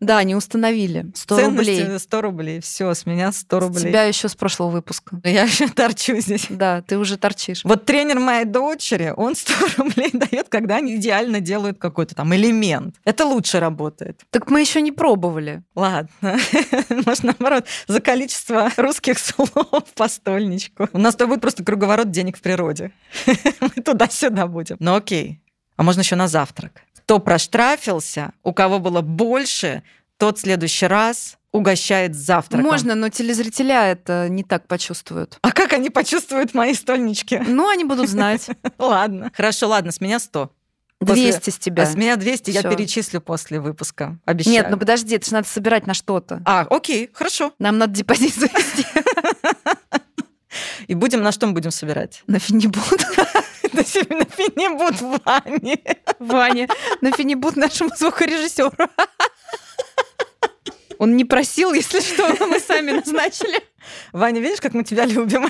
[0.00, 1.06] Да, не установили.
[1.14, 1.98] 100 рублей.
[1.98, 2.60] 100 рублей.
[2.60, 3.78] Все, с меня 100 рублей.
[3.78, 5.20] С тебя еще с прошлого выпуска.
[5.24, 6.46] Я еще торчу здесь.
[6.50, 7.62] Да, ты уже торчишь.
[7.64, 12.96] Вот тренер моей дочери, он 100 рублей дает, когда они идеально делают какой-то там элемент.
[13.04, 14.22] Это лучше работает.
[14.30, 15.62] Так мы еще не пробовали.
[15.74, 16.10] Ладно.
[17.06, 19.50] Может, наоборот, за количество русских слов
[19.94, 20.88] по стольничку.
[20.92, 22.92] У нас то будет просто круговорот денег в природе.
[23.60, 24.76] Мы туда-сюда будем.
[24.80, 25.40] Ну окей.
[25.76, 26.82] А можно еще на завтрак.
[26.98, 29.82] Кто проштрафился, у кого было больше,
[30.18, 32.66] тот в следующий раз угощает завтраком.
[32.66, 35.38] Можно, но телезрителя это не так почувствуют.
[35.42, 37.42] А как они почувствуют мои стольнички?
[37.46, 38.48] Ну, они будут знать.
[38.78, 39.30] Ладно.
[39.34, 40.50] Хорошо, ладно, с меня 100.
[41.00, 41.52] 200 после...
[41.52, 41.82] с тебя.
[41.82, 42.60] А с меня 200 Всё.
[42.60, 44.18] я перечислю после выпуска.
[44.24, 44.54] Обещаю.
[44.54, 46.40] Нет, ну подожди, это же надо собирать на что-то.
[46.46, 47.52] А, окей, хорошо.
[47.58, 48.86] Нам надо депозит завести.
[50.86, 52.22] И будем на что мы будем собирать?
[52.26, 52.82] На финибут.
[53.74, 55.78] На финибут Ване.
[56.18, 56.68] Ване.
[57.00, 58.72] На финибут нашему звукорежиссеру.
[60.98, 63.60] Он не просил, если что, мы сами назначили.
[64.12, 65.48] Ваня, видишь, как мы тебя любим?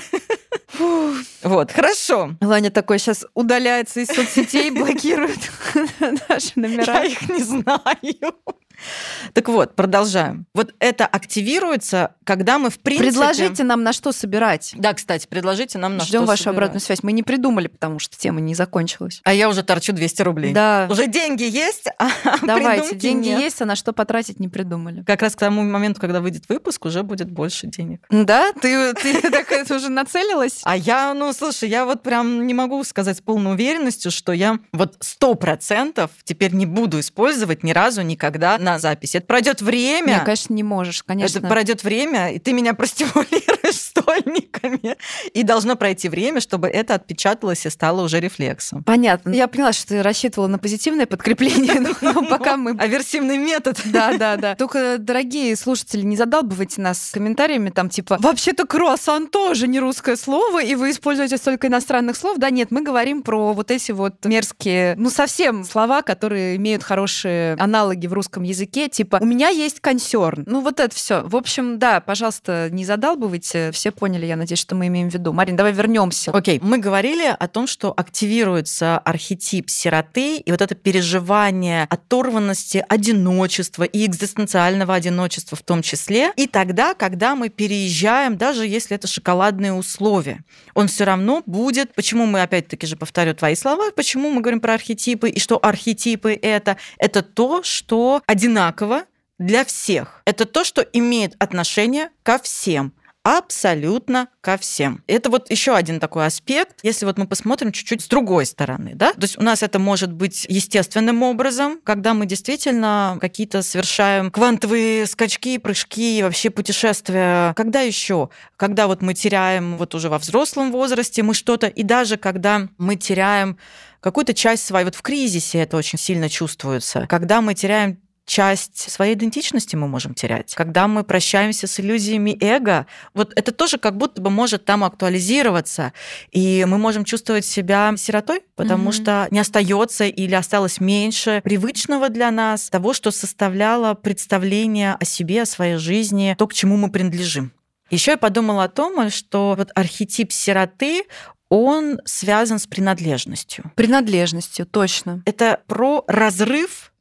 [0.67, 1.13] Фу.
[1.43, 2.31] Вот, хорошо.
[2.41, 5.39] Ваня такой сейчас удаляется из соцсетей, блокирует
[6.29, 7.03] наши номера.
[7.03, 8.35] Я их не знаю.
[9.33, 10.45] Так вот, продолжаем.
[10.53, 13.11] Вот это активируется, когда мы в принципе...
[13.11, 14.73] Предложите нам на что собирать.
[14.75, 16.57] Да, кстати, предложите нам на Ждем что вашу собирать.
[16.57, 17.03] обратную связь.
[17.03, 19.21] Мы не придумали, потому что тема не закончилась.
[19.23, 20.53] А я уже торчу 200 рублей.
[20.53, 20.87] Да.
[20.89, 22.09] Уже деньги есть, а
[22.43, 23.41] Давайте, деньги нет.
[23.41, 25.03] есть, а на что потратить не придумали.
[25.03, 28.01] Как раз к тому моменту, когда выйдет выпуск, уже будет больше денег.
[28.09, 28.51] Да?
[28.53, 30.61] Ты, ты так это уже нацелилась?
[30.63, 34.59] А я, ну, слушай, я вот прям не могу сказать с полной уверенностью, что я
[34.71, 39.17] вот сто процентов теперь не буду использовать ни разу никогда на записи.
[39.17, 40.07] Это пройдет время.
[40.07, 41.39] Нет, конечно, не можешь, конечно.
[41.39, 44.97] Это пройдет время, и ты меня простимулируешь стольниками.
[45.33, 48.83] И должно пройти время, чтобы это отпечаталось и стало уже рефлексом.
[48.83, 49.29] Понятно.
[49.31, 52.71] Я поняла, что ты рассчитывала на позитивное подкрепление, но пока мы...
[52.71, 53.79] Аверсивный метод.
[53.85, 54.55] Да, да, да.
[54.55, 60.61] Только, дорогие слушатели, не задалбывайте нас комментариями, там, типа, вообще-то круассан тоже не русское слово,
[60.61, 62.37] и вы используете столько иностранных слов.
[62.37, 67.53] Да нет, мы говорим про вот эти вот мерзкие, ну, совсем слова, которые имеют хорошие
[67.53, 70.43] аналоги в русском языке, типа, у меня есть консерн.
[70.45, 71.21] Ну, вот это все.
[71.23, 73.71] В общем, да, пожалуйста, не задалбывайте.
[73.71, 75.33] Все поняли, я надеюсь, что мы имеем в виду.
[75.33, 76.31] Марин, давай вернемся.
[76.31, 83.83] Окей, мы говорили о том, что активируется архетип сироты, и вот это переживание оторванности, одиночества
[83.83, 86.31] и экзистенциального одиночества в том числе.
[86.35, 90.43] И тогда, когда мы переезжаем, даже если это шоколадные условия,
[90.73, 91.93] он все равно будет.
[91.93, 96.33] Почему мы, опять-таки же, повторю твои слова, почему мы говорим про архетипы, и что архетипы
[96.33, 96.77] это?
[96.97, 99.03] Это то, что одинаково
[99.37, 100.21] для всех.
[100.25, 105.03] Это то, что имеет отношение ко всем абсолютно ко всем.
[105.05, 109.11] Это вот еще один такой аспект, если вот мы посмотрим чуть-чуть с другой стороны, да,
[109.11, 115.05] то есть у нас это может быть естественным образом, когда мы действительно какие-то совершаем квантовые
[115.07, 117.53] скачки, прыжки, вообще путешествия.
[117.55, 118.29] Когда еще?
[118.55, 122.95] Когда вот мы теряем вот уже во взрослом возрасте мы что-то, и даже когда мы
[122.95, 123.57] теряем
[123.99, 129.15] какую-то часть своей, вот в кризисе это очень сильно чувствуется, когда мы теряем часть своей
[129.15, 130.53] идентичности мы можем терять.
[130.53, 135.93] Когда мы прощаемся с иллюзиями эго, вот это тоже как будто бы может там актуализироваться,
[136.31, 138.93] и мы можем чувствовать себя сиротой, потому mm-hmm.
[138.93, 145.43] что не остается или осталось меньше привычного для нас того, что составляло представление о себе,
[145.43, 147.53] о своей жизни, то, к чему мы принадлежим.
[147.89, 151.05] Еще я подумала о том, что вот архетип сироты,
[151.49, 153.71] он связан с принадлежностью.
[153.75, 155.23] Принадлежностью, точно.
[155.25, 156.91] Это про разрыв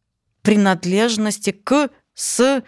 [0.46, 2.62] принадлежности к, с,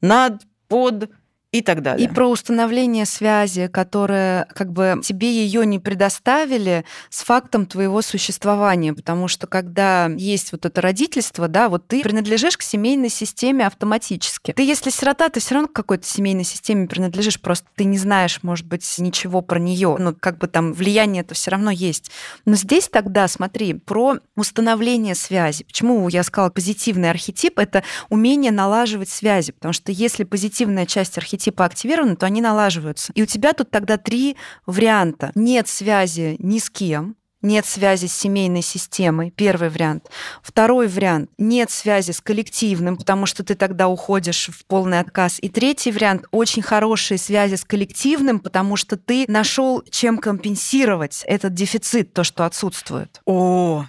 [0.00, 1.10] над, под
[1.50, 2.06] и так далее.
[2.06, 8.92] И про установление связи, которая как бы тебе ее не предоставили с фактом твоего существования,
[8.92, 14.52] потому что когда есть вот это родительство, да, вот ты принадлежишь к семейной системе автоматически.
[14.52, 18.40] Ты, если сирота, ты все равно к какой-то семейной системе принадлежишь, просто ты не знаешь,
[18.42, 22.10] может быть, ничего про нее, ну как бы там влияние это все равно есть.
[22.44, 25.64] Но здесь тогда, смотри, про установление связи.
[25.64, 27.58] Почему я сказала позитивный архетип?
[27.58, 33.12] Это умение налаживать связи, потому что если позитивная часть архетипа архетипы активированы, то они налаживаются.
[33.14, 35.30] И у тебя тут тогда три варианта.
[35.34, 40.10] Нет связи ни с кем, нет связи с семейной системой, первый вариант.
[40.42, 45.38] Второй вариант, нет связи с коллективным, потому что ты тогда уходишь в полный отказ.
[45.40, 51.54] И третий вариант, очень хорошие связи с коллективным, потому что ты нашел, чем компенсировать этот
[51.54, 53.20] дефицит, то, что отсутствует.
[53.24, 53.84] О,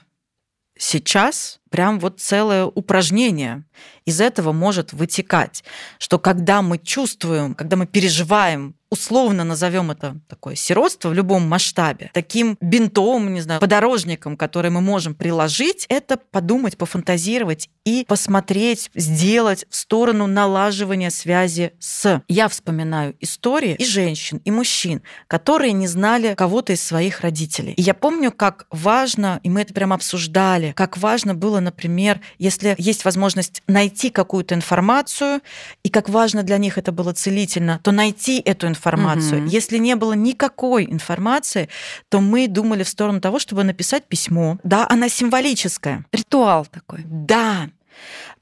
[0.78, 3.64] сейчас прям вот целое упражнение
[4.06, 5.64] из этого может вытекать,
[5.98, 12.10] что когда мы чувствуем, когда мы переживаем условно назовем это такое сиротство в любом масштабе,
[12.14, 19.66] таким бинтом, не знаю, подорожником, который мы можем приложить, это подумать, пофантазировать и посмотреть, сделать
[19.70, 22.22] в сторону налаживания связи с.
[22.28, 27.74] Я вспоминаю истории и женщин, и мужчин, которые не знали кого-то из своих родителей.
[27.74, 32.76] И я помню, как важно, и мы это прям обсуждали, как важно было, например, если
[32.78, 35.42] есть возможность найти какую-то информацию,
[35.84, 39.44] и как важно для них это было целительно, то найти эту информацию информацию.
[39.44, 39.50] Угу.
[39.50, 41.70] Если не было никакой информации,
[42.10, 44.58] то мы думали в сторону того, чтобы написать письмо.
[44.64, 46.06] Да, она символическая.
[46.12, 47.02] Ритуал такой.
[47.06, 47.70] Да,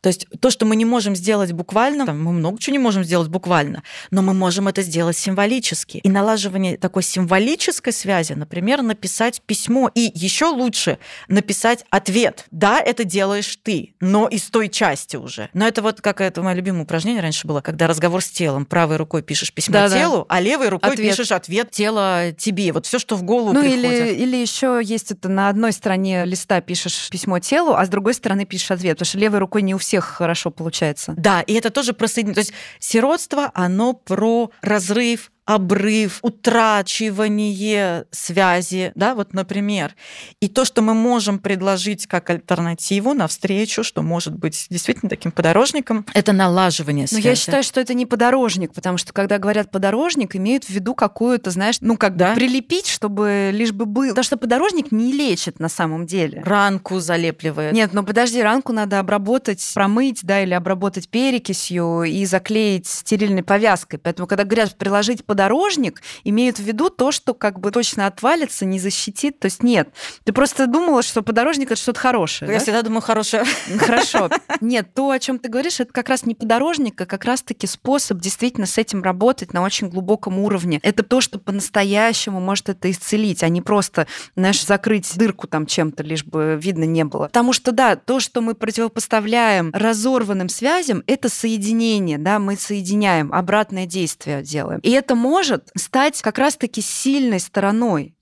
[0.07, 3.03] то есть то, что мы не можем сделать буквально, там, мы много чего не можем
[3.03, 5.97] сделать буквально, но мы можем это сделать символически.
[5.97, 12.45] И налаживание такой символической связи, например, написать письмо, и еще лучше написать ответ.
[12.51, 15.49] Да, это делаешь ты, но из той части уже.
[15.51, 18.65] Но это вот как это мое любимое упражнение раньше было, когда разговор с телом.
[18.65, 20.25] Правой рукой пишешь письмо да, телу, да.
[20.29, 21.09] а левой рукой ответ.
[21.09, 22.71] пишешь ответ тела тебе.
[22.71, 23.83] Вот все, что в голову ну, приходит.
[23.83, 28.13] Или, или еще есть это на одной стороне листа пишешь письмо телу, а с другой
[28.13, 31.13] стороны пишешь ответ, потому что левой рукой не у всех хорошо получается.
[31.17, 32.35] Да, и это тоже про соединение.
[32.35, 39.95] То есть сиротство, оно про разрыв обрыв, утрачивание связи, да, вот, например.
[40.41, 46.05] И то, что мы можем предложить как альтернативу навстречу, что может быть действительно таким подорожником,
[46.13, 47.23] это налаживание связи.
[47.23, 50.93] Но я считаю, что это не подорожник, потому что когда говорят подорожник, имеют в виду
[50.93, 52.35] какую-то, знаешь, ну как да?
[52.35, 54.09] прилепить, чтобы лишь бы был.
[54.09, 56.43] Потому что подорожник не лечит на самом деле.
[56.43, 57.71] Ранку залепливает.
[57.71, 63.97] Нет, но подожди, ранку надо обработать, промыть, да, или обработать перекисью и заклеить стерильной повязкой.
[63.97, 68.65] Поэтому, когда говорят приложить под подорожник имеют в виду то, что как бы точно отвалится,
[68.65, 69.37] не защитит.
[69.37, 69.89] То есть нет.
[70.23, 72.51] Ты просто думала, что подорожник это что-то хорошее.
[72.51, 72.63] Я да?
[72.63, 73.43] всегда думаю хорошее.
[73.77, 74.31] Хорошо.
[74.61, 78.19] Нет, то, о чем ты говоришь, это как раз не подорожник, а как раз-таки способ
[78.19, 80.79] действительно с этим работать на очень глубоком уровне.
[80.81, 86.01] Это то, что по-настоящему может это исцелить, а не просто, знаешь, закрыть дырку там чем-то,
[86.01, 87.25] лишь бы видно не было.
[87.25, 93.85] Потому что, да, то, что мы противопоставляем разорванным связям, это соединение, да, мы соединяем, обратное
[93.85, 94.79] действие делаем.
[94.79, 98.16] И это может стать как раз-таки сильной стороной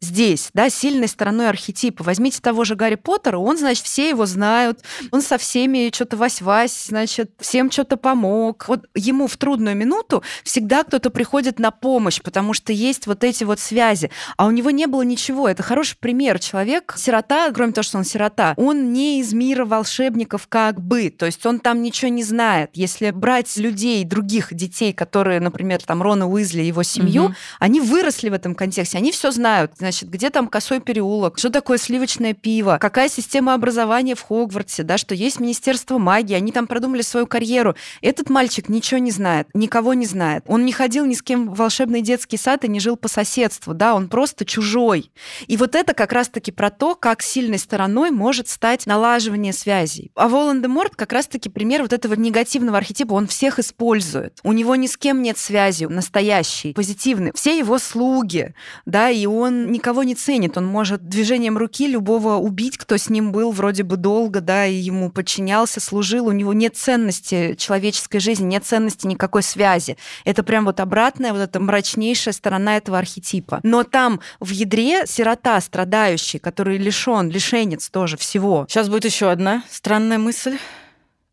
[0.00, 2.02] здесь, да, сильной стороной архетипа.
[2.02, 6.86] Возьмите того же Гарри Поттера, он, значит, все его знают, он со всеми что-то вась-вась,
[6.88, 8.66] значит, всем что-то помог.
[8.68, 13.44] Вот ему в трудную минуту всегда кто-то приходит на помощь, потому что есть вот эти
[13.44, 14.10] вот связи.
[14.36, 15.48] А у него не было ничего.
[15.48, 16.38] Это хороший пример.
[16.38, 21.10] Человек, сирота, кроме того, что он сирота, он не из мира волшебников как бы.
[21.10, 22.70] То есть он там ничего не знает.
[22.72, 27.34] Если брать людей, других детей, которые, например, там Рона Уизли, его семью, угу.
[27.58, 31.76] они выросли в этом контексте, они все знают значит, где там косой переулок, что такое
[31.76, 37.02] сливочное пиво, какая система образования в Хогвартсе, да, что есть Министерство магии, они там продумали
[37.02, 37.74] свою карьеру.
[38.00, 40.44] Этот мальчик ничего не знает, никого не знает.
[40.46, 43.74] Он не ходил ни с кем в волшебный детский сад и не жил по соседству,
[43.74, 45.10] да, он просто чужой.
[45.48, 50.12] И вот это как раз-таки про то, как сильной стороной может стать налаживание связей.
[50.14, 54.38] А Волан-де-Морт как раз-таки пример вот этого негативного архетипа, он всех использует.
[54.44, 57.32] У него ни с кем нет связи настоящей, позитивной.
[57.34, 58.54] Все его слуги,
[58.86, 60.58] да, и он никого не ценит.
[60.58, 64.74] Он может движением руки любого убить, кто с ним был вроде бы долго, да, и
[64.74, 66.26] ему подчинялся, служил.
[66.26, 69.96] У него нет ценности человеческой жизни, нет ценности никакой связи.
[70.26, 73.60] Это прям вот обратная, вот эта мрачнейшая сторона этого архетипа.
[73.62, 78.66] Но там в ядре сирота, страдающий, который лишен, лишенец тоже всего.
[78.68, 80.58] Сейчас будет еще одна странная мысль.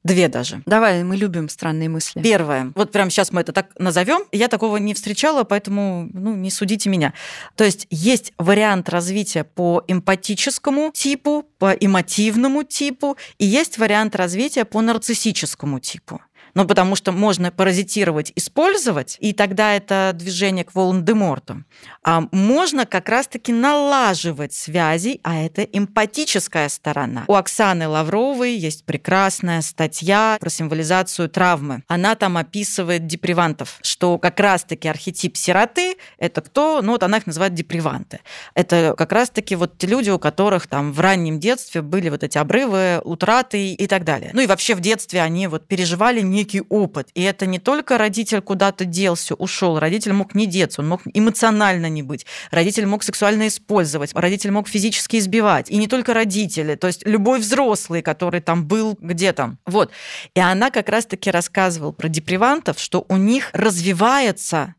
[0.08, 0.62] Две даже.
[0.66, 2.22] Давай, мы любим странные мысли.
[2.22, 2.72] Первое.
[2.76, 4.22] Вот прямо сейчас мы это так назовем.
[4.32, 7.14] Я такого не встречала, поэтому ну, не судите меня.
[7.56, 14.64] То есть есть вариант развития по эмпатическому типу, по эмотивному типу, и есть вариант развития
[14.64, 16.22] по нарциссическому типу.
[16.58, 21.64] Ну, потому что можно паразитировать, использовать, и тогда это движение к Волан-де-Морту.
[22.04, 27.26] А можно как раз-таки налаживать связи, а это эмпатическая сторона.
[27.28, 31.84] У Оксаны Лавровой есть прекрасная статья про символизацию травмы.
[31.88, 36.82] Она там описывает депривантов, что как раз-таки архетип сироты– это кто?
[36.82, 38.22] Ну, вот она их называет деприванты.
[38.56, 42.40] Это как раз-таки вот те люди, у которых там в раннем детстве были вот эти
[42.40, 44.32] обрывы, утраты и так далее.
[44.34, 47.10] Ну и вообще в детстве они вот переживали некий опыт.
[47.14, 51.90] И это не только родитель куда-то делся, ушел, родитель мог не деться, он мог эмоционально
[51.90, 55.70] не быть, родитель мог сексуально использовать, родитель мог физически избивать.
[55.70, 59.58] И не только родители, то есть любой взрослый, который там был где-то.
[59.66, 59.92] Вот.
[60.36, 64.76] И она как раз-таки рассказывала про депривантов, что у них развивается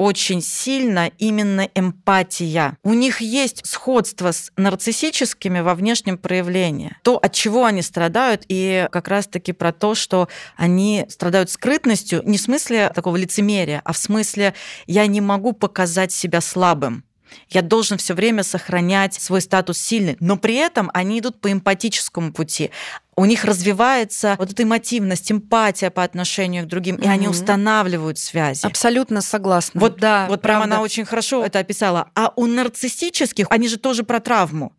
[0.00, 2.78] очень сильно именно эмпатия.
[2.82, 6.96] У них есть сходство с нарциссическими во внешнем проявлении.
[7.02, 12.38] То, от чего они страдают, и как раз-таки про то, что они страдают скрытностью, не
[12.38, 14.54] в смысле такого лицемерия, а в смысле
[14.86, 17.04] я не могу показать себя слабым.
[17.50, 22.32] Я должен все время сохранять свой статус сильный, но при этом они идут по эмпатическому
[22.32, 22.70] пути
[23.16, 27.04] у них развивается вот эта эмотивность, эмпатия по отношению к другим, mm-hmm.
[27.04, 28.64] и они устанавливают связи.
[28.64, 29.80] Абсолютно согласна.
[29.80, 32.10] Вот, да, вот прямо она очень хорошо это описала.
[32.14, 34.72] А у нарциссических, они же тоже про травму.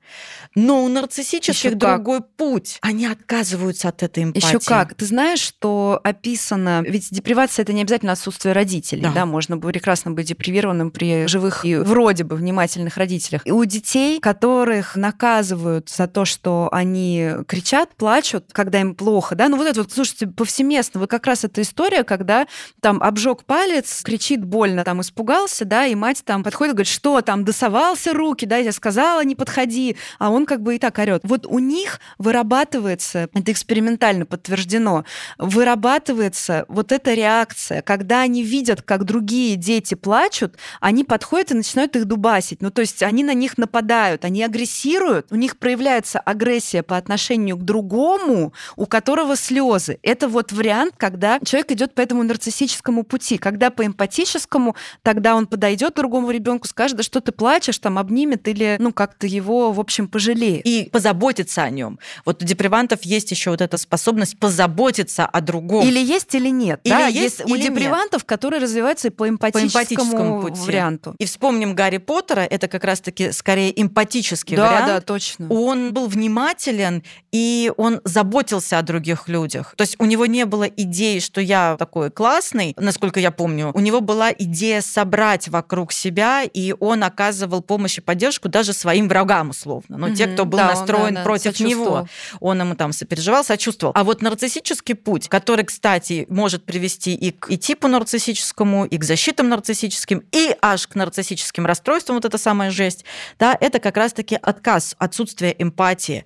[0.55, 2.36] Но у нарциссических Ещё другой как.
[2.36, 2.77] путь.
[2.82, 4.45] Они отказываются от этой эмпатии.
[4.45, 4.95] Еще как.
[4.95, 6.84] Ты знаешь, что описано...
[6.86, 9.03] Ведь депривация– это не обязательно отсутствие родителей.
[9.03, 9.11] Да.
[9.11, 13.43] да, можно прекрасно быть депривированным при живых и вроде бы внимательных родителях.
[13.45, 19.34] И у детей, которых наказывают за то, что они кричат, плачут, плачут, когда им плохо,
[19.36, 22.45] да, ну вот это вот, слушайте, повсеместно, вы как раз эта история, когда
[22.80, 27.43] там обжег палец, кричит больно, там испугался, да, и мать там подходит говорит, что там,
[27.43, 31.22] досовался руки, да, я сказала, не подходи, а он как бы и так орет.
[31.24, 35.03] Вот у них вырабатывается, это экспериментально подтверждено,
[35.39, 41.95] вырабатывается вот эта реакция, когда они видят, как другие дети плачут, они подходят и начинают
[41.95, 42.61] их дубасить.
[42.61, 47.57] Ну, то есть они на них нападают, они агрессируют, у них проявляется агрессия по отношению
[47.57, 49.99] к другому, другому, у которого слезы.
[50.03, 53.38] Это вот вариант, когда человек идет по этому нарциссическому пути.
[53.38, 57.97] Когда по эмпатическому, тогда он подойдет к другому ребенку, скажет, да что ты плачешь, там
[57.97, 60.66] обнимет или, ну, как-то его, в общем, пожалеет.
[60.66, 61.99] И позаботиться о нем.
[62.26, 65.86] Вот у депривантов есть еще вот эта способность позаботиться о другом.
[65.86, 66.82] Или есть, или нет.
[66.84, 67.07] Или да?
[67.07, 68.30] есть, есть или у депривантов, нет.
[68.30, 70.62] которые развиваются и по эмпатическому, по эмпатическому пути.
[70.62, 71.16] варианту.
[71.20, 74.88] И вспомним Гарри Поттера, это как раз-таки скорее эмпатический да, вариант.
[74.88, 75.47] Да, да, точно.
[75.49, 79.74] Он был внимателен, и он заботился о других людях.
[79.78, 83.72] То есть у него не было идеи, что я такой классный, насколько я помню.
[83.74, 89.08] У него была идея собрать вокруг себя, и он оказывал помощь и поддержку даже своим
[89.08, 89.97] врагам, условно.
[89.97, 92.08] Но угу, те, кто был да, настроен он, да, против него,
[92.39, 93.93] он ему там сопереживал, сочувствовал.
[93.95, 99.04] А вот нарциссический путь, который, кстати, может привести и к и типу нарциссическому, и к
[99.04, 103.06] защитам нарциссическим, и аж к нарциссическим расстройствам, вот эта самая жесть,
[103.39, 106.26] да, это как раз-таки отказ, отсутствие эмпатии.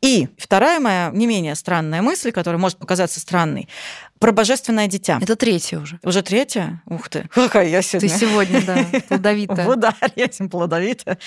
[0.00, 3.68] И вторая моя не менее странная мысль, которая может показаться странной,
[4.18, 5.18] про божественное дитя.
[5.20, 5.98] Это третья уже.
[6.02, 6.82] Уже третья?
[6.86, 7.28] Ух ты.
[7.32, 8.08] Какая я сегодня.
[8.08, 9.66] Ты сегодня, да, плодовитая.
[9.66, 11.18] В ударе, плодовитая.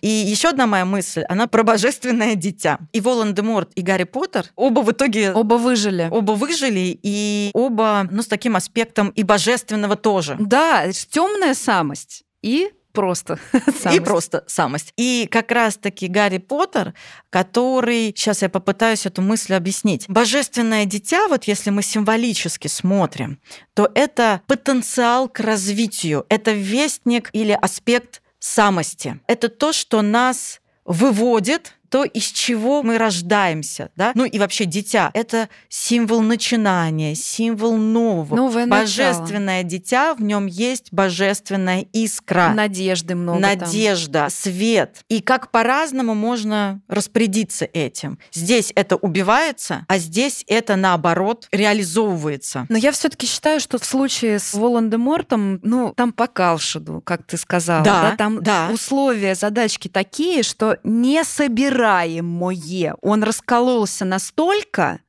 [0.00, 2.78] И еще одна моя мысль, она про божественное дитя.
[2.92, 5.32] И Волан-де-Морт, и Гарри Поттер оба в итоге...
[5.32, 6.08] Оба выжили.
[6.10, 10.36] Оба выжили, и оба, ну, с таким аспектом и божественного тоже.
[10.38, 13.96] Да, темная самость и просто самость.
[13.96, 14.92] И просто самость.
[14.96, 16.94] И как раз-таки Гарри Поттер,
[17.30, 18.12] который...
[18.16, 20.08] Сейчас я попытаюсь эту мысль объяснить.
[20.08, 23.40] Божественное дитя, вот если мы символически смотрим,
[23.74, 29.20] то это потенциал к развитию, это вестник или аспект самости.
[29.26, 34.12] Это то, что нас выводит то, из чего мы рождаемся, да?
[34.14, 38.36] Ну и вообще дитя– это символ начинания, символ нового.
[38.36, 39.70] Новое Божественное начало.
[39.70, 42.52] дитя, в нем есть божественная искра.
[42.54, 44.30] Надежды много Надежда, там.
[44.30, 45.00] свет.
[45.08, 48.20] И как по-разному можно распорядиться этим.
[48.32, 52.66] Здесь это убивается, а здесь это, наоборот, реализовывается.
[52.68, 57.24] Но я все таки считаю, что в случае с Волан-де-Мортом, ну, там по Калшиду, как
[57.24, 58.16] ты сказала, да, да?
[58.16, 58.70] там да.
[58.72, 62.94] условия, задачки такие, что не собирать собираемое.
[63.00, 65.00] Он раскололся настолько,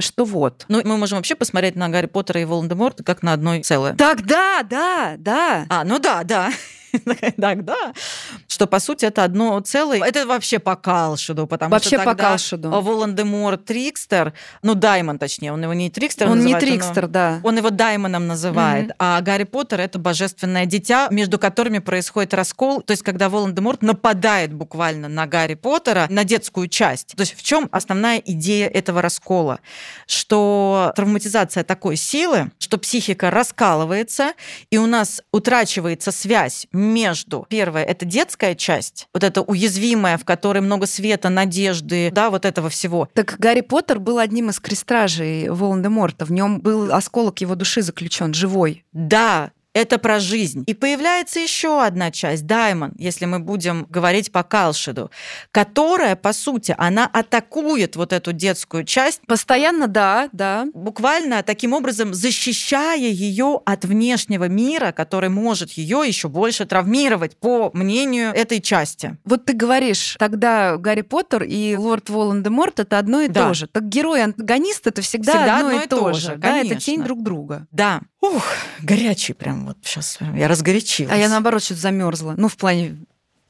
[0.00, 0.64] что вот.
[0.68, 3.94] Ну, мы можем вообще посмотреть на Гарри Поттера и Волан-де-Морта как на одно целое.
[3.94, 5.66] Так, да, да, да.
[5.68, 6.50] А, ну да, да.
[7.38, 7.92] Так, да.
[8.58, 10.02] Что, по сути, это одно целое.
[10.02, 12.70] Это вообще по Калшиду, потому вообще что по Калшиду.
[12.70, 14.32] Волан-де-Мор Трикстер,
[14.62, 17.40] ну, Даймон, точнее, он его не Трикстер Он называет, не Трикстер, он, да.
[17.44, 18.96] Он его Даймоном называет, mm-hmm.
[18.98, 24.52] а Гарри Поттер— это божественное дитя, между которыми происходит раскол, то есть когда Волан-де-Морт нападает
[24.52, 27.14] буквально на Гарри Поттера, на детскую часть.
[27.14, 29.60] То есть в чем основная идея этого раскола?
[30.08, 34.32] Что травматизация такой силы, что психика раскалывается,
[34.70, 40.60] и у нас утрачивается связь между, первое, это детская часть, вот эта уязвимая, в которой
[40.60, 43.08] много света, надежды, да, вот этого всего.
[43.14, 46.24] Так Гарри Поттер был одним из крестражей Волан-де-Морта.
[46.24, 48.84] В нем был осколок его души заключен, живой.
[48.92, 50.64] Да, это про жизнь.
[50.66, 55.10] И появляется еще одна часть, Даймон, если мы будем говорить по Калшиду,
[55.52, 59.20] которая, по сути, она атакует вот эту детскую часть.
[59.26, 60.66] Постоянно, да, да.
[60.74, 67.70] Буквально таким образом защищая ее от внешнего мира, который может ее еще больше травмировать, по
[67.72, 69.16] мнению этой части.
[69.24, 73.48] Вот ты говоришь, тогда Гарри Поттер и Лорд Волан-де-Морт это одно и да.
[73.48, 73.66] то же.
[73.68, 76.20] Так герой-антагонист это всегда, всегда одно, одно и то же.
[76.20, 76.36] же.
[76.36, 77.66] Да, это тень друг друга.
[77.70, 78.00] Да.
[78.20, 78.42] Ух,
[78.82, 80.18] горячий прям вот сейчас.
[80.34, 81.12] Я разгорячилась.
[81.12, 82.34] А я наоборот что-то замерзла.
[82.36, 82.96] Ну, в плане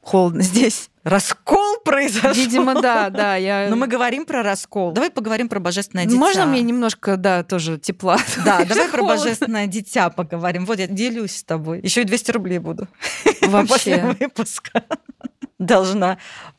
[0.00, 0.90] холодно здесь.
[1.04, 2.32] Раскол произошел.
[2.32, 3.36] Видимо, да, да.
[3.36, 3.68] Я...
[3.70, 4.92] Но мы говорим про раскол.
[4.92, 6.18] Давай поговорим про божественное дитя.
[6.18, 8.18] Можно мне немножко, да, тоже тепла?
[8.44, 10.66] Да, давай про божественное дитя поговорим.
[10.66, 11.80] Вот я делюсь с тобой.
[11.82, 12.88] Еще и 200 рублей буду.
[13.42, 13.72] Вообще.
[13.72, 14.84] После выпуска.
[15.58, 16.18] Должна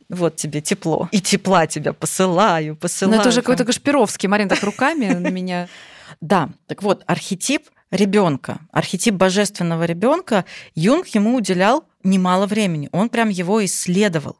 [0.09, 1.07] вот тебе тепло.
[1.11, 3.15] И тепла тебя посылаю, посылаю.
[3.15, 4.27] Ну, это уже какой-то Кашпировский.
[4.27, 5.67] Марин так руками на меня.
[6.21, 12.89] Да, так вот, архетип ребенка, архетип божественного ребенка, Юнг ему уделял немало времени.
[12.91, 14.37] Он прям его исследовал.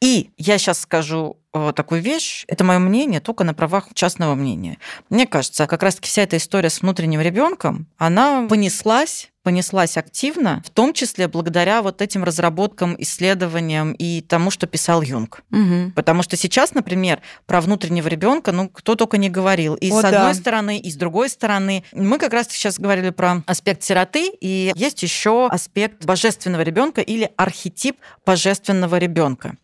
[0.00, 4.78] И я сейчас скажу э, такую вещь, это мое мнение только на правах частного мнения.
[5.08, 10.70] Мне кажется, как раз-таки вся эта история с внутренним ребенком, она понеслась понеслась активно, в
[10.70, 15.42] том числе благодаря вот этим разработкам, исследованиям и тому, что писал Юнг.
[15.50, 15.92] Угу.
[15.94, 19.74] Потому что сейчас, например, про внутреннего ребенка, ну, кто только не говорил.
[19.74, 20.34] И О, с одной да.
[20.34, 21.84] стороны, и с другой стороны.
[21.92, 27.00] Мы как раз сейчас говорили про аспект сироты, и есть еще аспект божественного ребенка, ребенка
[27.00, 29.56] или архетип божественного ребенка.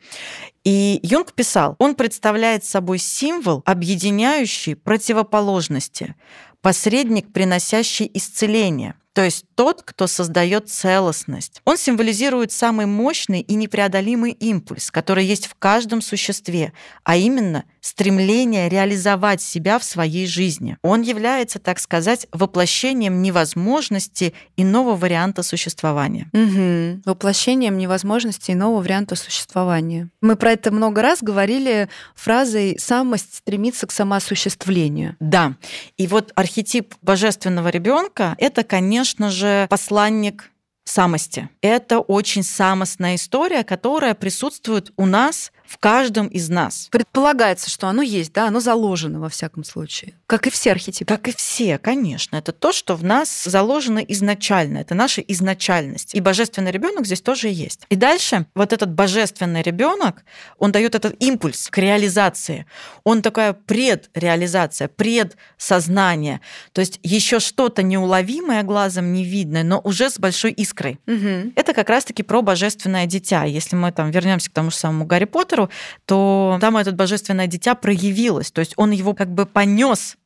[0.64, 6.14] И Юнг писал, он представляет собой символ, объединяющий противоположности,
[6.60, 11.62] посредник, приносящий исцеление– то есть тот, кто создает целостность.
[11.64, 18.68] Он символизирует самый мощный и непреодолимый импульс, который есть в каждом существе, а именно стремление
[18.68, 20.76] реализовать себя в своей жизни.
[20.82, 26.28] Он является, так сказать, воплощением невозможности иного варианта существования.
[26.34, 27.02] Угу.
[27.06, 30.10] Воплощением невозможности иного варианта существования.
[30.20, 35.16] Мы про это много раз говорили фразой «самость стремится к самоосуществлению».
[35.20, 35.54] Да.
[35.96, 40.50] И вот архетип божественного ребенка это, конечно же, посланник
[40.84, 41.48] самости.
[41.60, 46.88] Это очень самостная история, которая присутствует у нас в каждом из нас.
[46.90, 50.14] Предполагается, что оно есть, да, оно заложено во всяком случае.
[50.26, 51.12] Как и все архетипы.
[51.12, 52.36] Как и все, конечно.
[52.36, 54.78] Это то, что в нас заложено изначально.
[54.78, 56.14] Это наша изначальность.
[56.14, 57.82] И божественный ребенок здесь тоже есть.
[57.88, 60.24] И дальше вот этот божественный ребенок,
[60.58, 62.66] он дает этот импульс к реализации.
[63.04, 66.40] Он такая предреализация, предсознание.
[66.72, 70.98] То есть еще что-то неуловимое глазом не видно, но уже с большой искрой.
[71.06, 71.52] Угу.
[71.56, 73.44] Это как раз-таки про божественное дитя.
[73.44, 75.70] Если мы там вернемся к тому же самому Гарри Поттеру, Поттеру,
[76.04, 78.50] то там это божественное дитя проявилось.
[78.50, 80.16] То есть он его как бы понес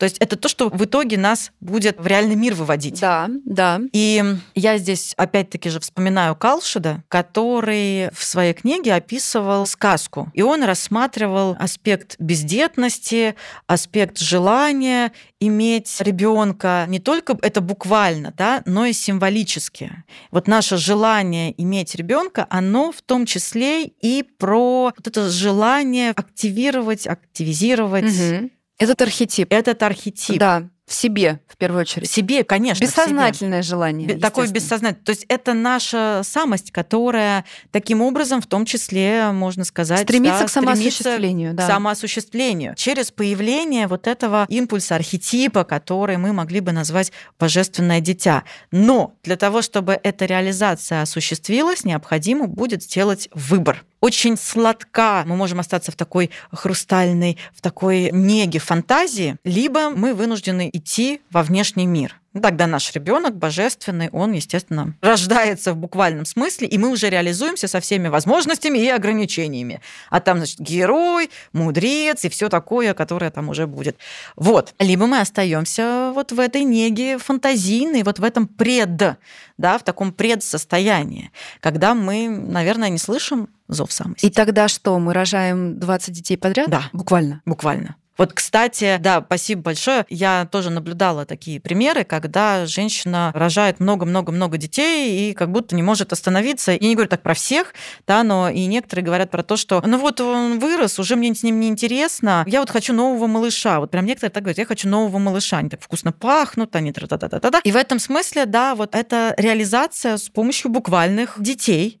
[0.00, 2.98] то есть это то, что в итоге нас будет в реальный мир выводить.
[3.02, 3.82] Да, да.
[3.92, 4.24] И
[4.54, 10.30] я здесь опять-таки же вспоминаю Калшида, который в своей книге описывал сказку.
[10.32, 13.34] И он рассматривал аспект бездетности,
[13.66, 20.02] аспект желания иметь ребенка не только это буквально, да, но и символически.
[20.30, 27.06] Вот наше желание иметь ребенка, оно в том числе и про вот это желание активировать,
[27.06, 28.04] активизировать.
[28.18, 28.50] Угу
[28.80, 29.52] этот архетип.
[29.52, 30.38] Этот архетип.
[30.38, 32.08] Да, в себе, в первую очередь.
[32.08, 32.82] В себе, конечно.
[32.82, 34.18] Бессознательное желание.
[34.18, 35.04] Такое бессознательное.
[35.04, 40.46] То есть это наша самость, которая таким образом, в том числе, можно сказать, стремится да,
[40.46, 41.54] к самоосуществлению.
[41.54, 41.64] Да.
[41.64, 42.74] К самоосуществлению.
[42.74, 48.42] Через появление вот этого импульса, архетипа, который мы могли бы назвать божественное дитя.
[48.72, 55.24] Но для того, чтобы эта реализация осуществилась, необходимо будет сделать выбор очень сладка.
[55.26, 61.42] Мы можем остаться в такой хрустальной, в такой неге фантазии, либо мы вынуждены идти во
[61.42, 62.16] внешний мир.
[62.32, 67.80] Тогда наш ребенок божественный, он, естественно, рождается в буквальном смысле, и мы уже реализуемся со
[67.80, 69.80] всеми возможностями и ограничениями.
[70.10, 73.96] А там, значит, герой, мудрец и все такое, которое там уже будет.
[74.36, 74.74] Вот.
[74.78, 80.12] Либо мы остаемся вот в этой неге фантазийной, вот в этом пред, да, в таком
[80.12, 84.26] предсостоянии, когда мы, наверное, не слышим зов самости.
[84.26, 86.68] И тогда что, мы рожаем 20 детей подряд?
[86.68, 86.90] Да.
[86.92, 87.42] Буквально?
[87.44, 87.96] Буквально.
[88.20, 90.04] Вот, кстати, да, спасибо большое.
[90.10, 96.12] Я тоже наблюдала такие примеры, когда женщина рожает много-много-много детей и как будто не может
[96.12, 96.72] остановиться.
[96.72, 97.72] Я не говорю так про всех,
[98.06, 101.42] да, но и некоторые говорят про то, что ну вот он вырос, уже мне с
[101.42, 103.80] ним не интересно, я вот хочу нового малыша.
[103.80, 107.06] Вот прям некоторые так говорят, я хочу нового малыша, они так вкусно пахнут, они тра
[107.06, 111.36] та та та та И в этом смысле, да, вот это реализация с помощью буквальных
[111.40, 111.99] детей,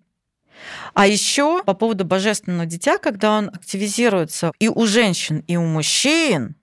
[0.94, 6.56] а еще по поводу божественного дитя, когда он активизируется и у женщин, и у мужчин,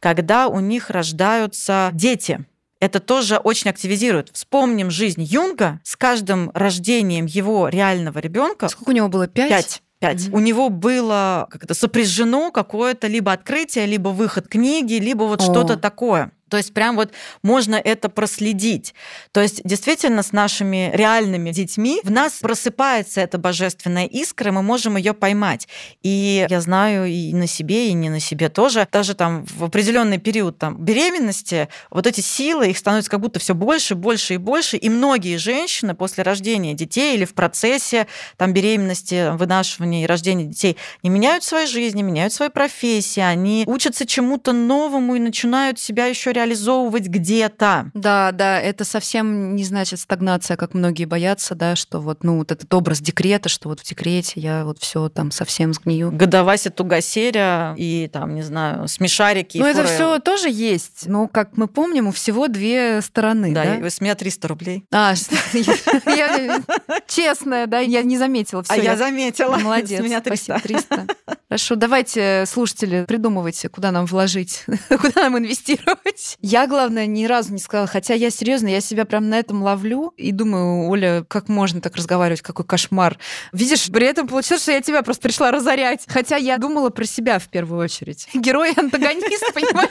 [0.00, 2.44] когда у них рождаются дети.
[2.78, 4.30] Это тоже очень активизирует.
[4.32, 5.80] Вспомним жизнь Юнга.
[5.82, 8.68] С каждым рождением его реального ребенка.
[8.68, 9.26] Сколько у него было?
[9.26, 9.48] Пять?
[9.48, 9.82] Пять.
[10.00, 10.16] 5.
[10.18, 10.30] Mm-hmm.
[10.32, 15.44] У него было как-то сопряжено какое-то либо открытие, либо выход книги, либо вот О.
[15.44, 16.32] что-то такое.
[16.48, 18.94] То есть прям вот можно это проследить.
[19.32, 24.96] То есть действительно с нашими реальными детьми в нас просыпается эта божественная искра, мы можем
[24.96, 25.66] ее поймать.
[26.02, 28.86] И я знаю и на себе, и не на себе тоже.
[28.92, 33.54] Даже там в определенный период там, беременности вот эти силы, их становится как будто все
[33.54, 34.76] больше, больше и больше.
[34.76, 40.76] И многие женщины после рождения детей или в процессе там, беременности, вынашивания и рождения детей
[41.02, 46.35] не меняют свои жизни, меняют свои профессии, они учатся чему-то новому и начинают себя еще
[46.36, 47.90] реализовывать где-то.
[47.94, 52.52] Да, да, это совсем не значит стагнация, как многие боятся, да, что вот, ну, вот
[52.52, 56.10] этот образ декрета, что вот в декрете я вот все там совсем сгнию.
[56.12, 59.58] Годовася Тугасеря и там, не знаю, смешарики.
[59.58, 61.06] Ну, это все тоже есть.
[61.06, 63.52] Но, как мы помним, у всего две стороны.
[63.52, 63.86] Да, да?
[63.86, 64.84] и с меня 300 рублей.
[64.92, 65.14] А,
[67.06, 68.62] честная, да, я не заметила.
[68.68, 69.56] А я заметила.
[69.56, 70.00] Молодец.
[70.06, 70.60] Меня 300.
[70.60, 71.06] 300.
[71.48, 76.38] Хорошо, давайте, слушатели, придумывайте, куда нам вложить, куда нам инвестировать делать.
[76.40, 80.12] Я, главное, ни разу не сказала, хотя я серьезно, я себя прям на этом ловлю
[80.16, 83.18] и думаю, Оля, как можно так разговаривать, какой кошмар.
[83.52, 86.04] Видишь, при этом получилось, что я тебя просто пришла разорять.
[86.08, 88.28] Хотя я думала про себя в первую очередь.
[88.34, 89.90] Герой-антагонист, понимаешь?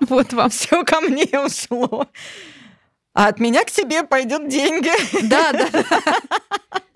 [0.00, 0.48] Вот вам.
[0.50, 2.06] Все ко мне ушло.
[3.14, 4.90] А от меня к тебе пойдет деньги.
[5.28, 5.68] Да, да.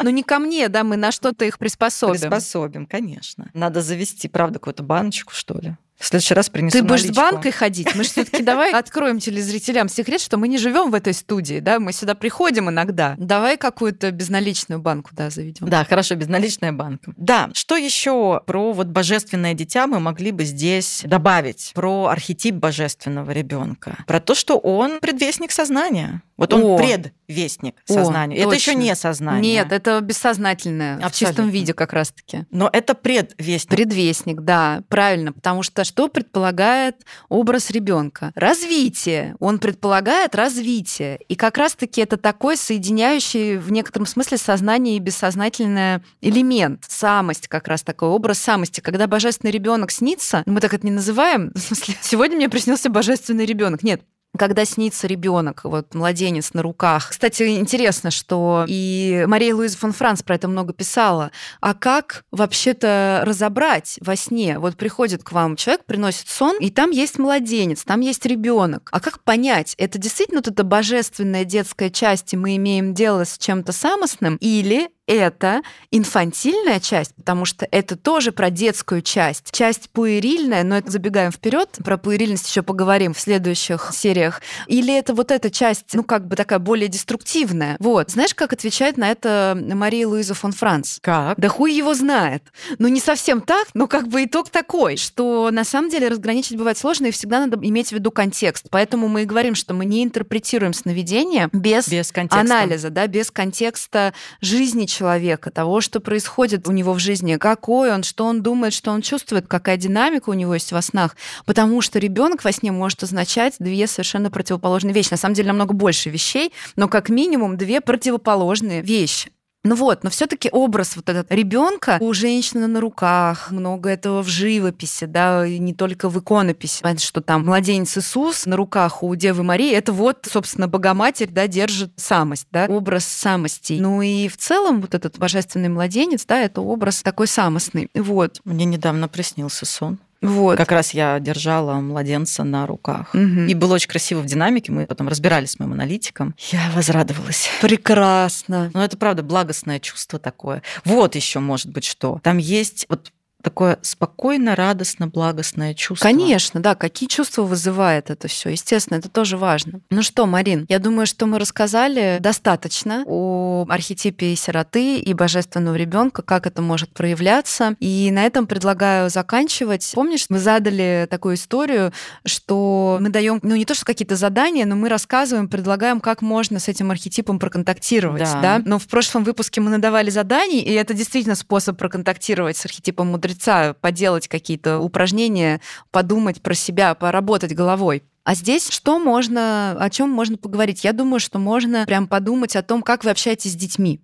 [0.02, 2.20] Но не ко мне, да, мы на что-то их приспособим.
[2.20, 3.50] Приспособим, конечно.
[3.54, 5.76] Надо завести, правда, какую-то баночку, что ли.
[6.02, 7.14] В следующий раз принесу Ты будешь наличку.
[7.14, 7.94] с банкой ходить?
[7.94, 11.78] Мы же все-таки давай откроем телезрителям секрет, что мы не живем в этой студии, да,
[11.78, 13.14] мы сюда приходим иногда.
[13.18, 15.68] Давай какую-то безналичную банку, да, заведем.
[15.68, 17.12] Да, хорошо, безналичная банка.
[17.16, 21.70] Да, что еще про вот божественное дитя мы могли бы здесь добавить?
[21.72, 26.22] Про архетип божественного ребенка, про то, что он предвестник сознания.
[26.36, 26.76] Вот он О.
[26.76, 28.36] предвестник сознания.
[28.36, 29.54] О, это еще не сознание.
[29.54, 31.10] Нет, это бессознательное Абсолютно.
[31.10, 32.46] в чистом виде как раз-таки.
[32.50, 33.70] Но это предвестник.
[33.70, 36.96] Предвестник, да, правильно, потому что что предполагает
[37.28, 38.32] образ ребенка?
[38.34, 39.36] Развитие.
[39.40, 41.18] Он предполагает развитие.
[41.28, 46.84] И как раз-таки это такой соединяющий в некотором смысле сознание и бессознательный элемент.
[46.88, 48.80] Самость, как раз такой образ самости.
[48.80, 53.46] Когда божественный ребенок снится, мы так это не называем, в смысле, сегодня мне приснился божественный
[53.46, 53.82] ребенок.
[53.82, 54.02] Нет,
[54.38, 57.10] когда снится ребенок, вот младенец на руках.
[57.10, 61.30] Кстати, интересно, что и Мария Луиза фон Франц про это много писала.
[61.60, 64.58] А как вообще-то разобрать во сне?
[64.58, 68.88] Вот приходит к вам человек, приносит сон, и там есть младенец, там есть ребенок.
[68.92, 73.36] А как понять, это действительно вот эта божественная детская часть, и мы имеем дело с
[73.36, 79.50] чем-то самостным, или это инфантильная часть, потому что это тоже про детскую часть.
[79.52, 84.40] Часть пуэрильная, но это забегаем вперед, про пуэрильность еще поговорим в следующих сериях.
[84.68, 87.76] Или это вот эта часть, ну как бы такая более деструктивная.
[87.80, 88.10] Вот.
[88.10, 90.98] Знаешь, как отвечает на это Мария Луиза фон Франц?
[91.00, 91.38] Как?
[91.38, 92.44] Да хуй его знает.
[92.78, 96.78] Ну не совсем так, но как бы итог такой, что на самом деле разграничить бывает
[96.78, 98.66] сложно, и всегда надо иметь в виду контекст.
[98.70, 104.14] Поэтому мы и говорим, что мы не интерпретируем сновидение без, без анализа, да, без контекста
[104.40, 105.01] жизни человека,
[105.50, 109.46] того, что происходит у него в жизни, какой он, что он думает, что он чувствует,
[109.46, 111.16] какая динамика у него есть во снах.
[111.44, 115.10] Потому что ребенок во сне может означать две совершенно противоположные вещи.
[115.10, 119.30] На самом деле намного больше вещей, но как минимум две противоположные вещи.
[119.64, 124.28] Ну вот, но все-таки образ вот этот ребенка у женщины на руках, много этого в
[124.28, 126.82] живописи, да, и не только в иконописи.
[126.82, 131.46] Понятно, что там младенец Иисус на руках у Девы Марии, это вот, собственно, Богоматерь, да,
[131.46, 133.78] держит самость, да, образ самости.
[133.80, 137.88] Ну и в целом вот этот божественный младенец, да, это образ такой самостный.
[137.94, 138.40] Вот.
[138.44, 140.56] Мне недавно приснился сон Вот.
[140.56, 143.14] Как раз я держала младенца на руках.
[143.14, 143.42] Угу.
[143.48, 144.72] И было очень красиво в динамике.
[144.72, 146.34] Мы потом разбирались с моим аналитиком.
[146.50, 147.48] Я возрадовалась.
[147.60, 148.70] Прекрасно.
[148.72, 150.62] Но это правда благостное чувство такое.
[150.84, 152.20] Вот еще может быть что.
[152.22, 153.12] Там есть вот
[153.42, 156.06] такое спокойно, радостно, благостное чувство.
[156.06, 156.74] Конечно, да.
[156.74, 158.50] Какие чувства вызывает это все?
[158.50, 159.80] Естественно, это тоже важно.
[159.90, 166.22] Ну что, Марин, я думаю, что мы рассказали достаточно о архетипе сироты и божественного ребенка,
[166.22, 167.74] как это может проявляться.
[167.80, 169.90] И на этом предлагаю заканчивать.
[169.94, 171.92] Помнишь, мы задали такую историю,
[172.24, 176.60] что мы даем, ну не то что какие-то задания, но мы рассказываем, предлагаем, как можно
[176.60, 178.40] с этим архетипом проконтактировать, да.
[178.40, 178.62] да?
[178.64, 183.31] Но в прошлом выпуске мы надавали заданий, и это действительно способ проконтактировать с архетипом мудреца
[183.32, 185.60] мудреца поделать какие-то упражнения,
[185.90, 188.02] подумать про себя, поработать головой.
[188.24, 190.84] А здесь что можно, о чем можно поговорить?
[190.84, 194.00] Я думаю, что можно прям подумать о том, как вы общаетесь с детьми.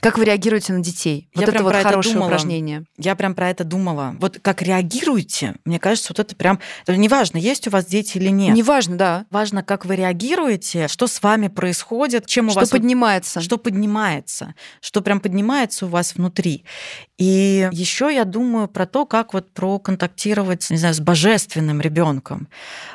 [0.00, 1.28] Как вы реагируете на детей?
[1.34, 2.84] Вот я это вот хорошее это упражнение.
[2.96, 4.16] Я прям про это думала.
[4.18, 6.60] Вот как реагируете, мне кажется, вот это прям...
[6.86, 8.54] Это неважно, есть у вас дети или нет.
[8.56, 9.26] Неважно, да.
[9.30, 12.68] Важно, как вы реагируете, что с вами происходит, чем у что вас...
[12.68, 13.40] Что поднимается.
[13.40, 14.54] Что поднимается.
[14.80, 16.64] Что прям поднимается у вас внутри.
[17.18, 22.48] И еще я думаю про то, как вот проконтактировать, не знаю, с божественным ребенком.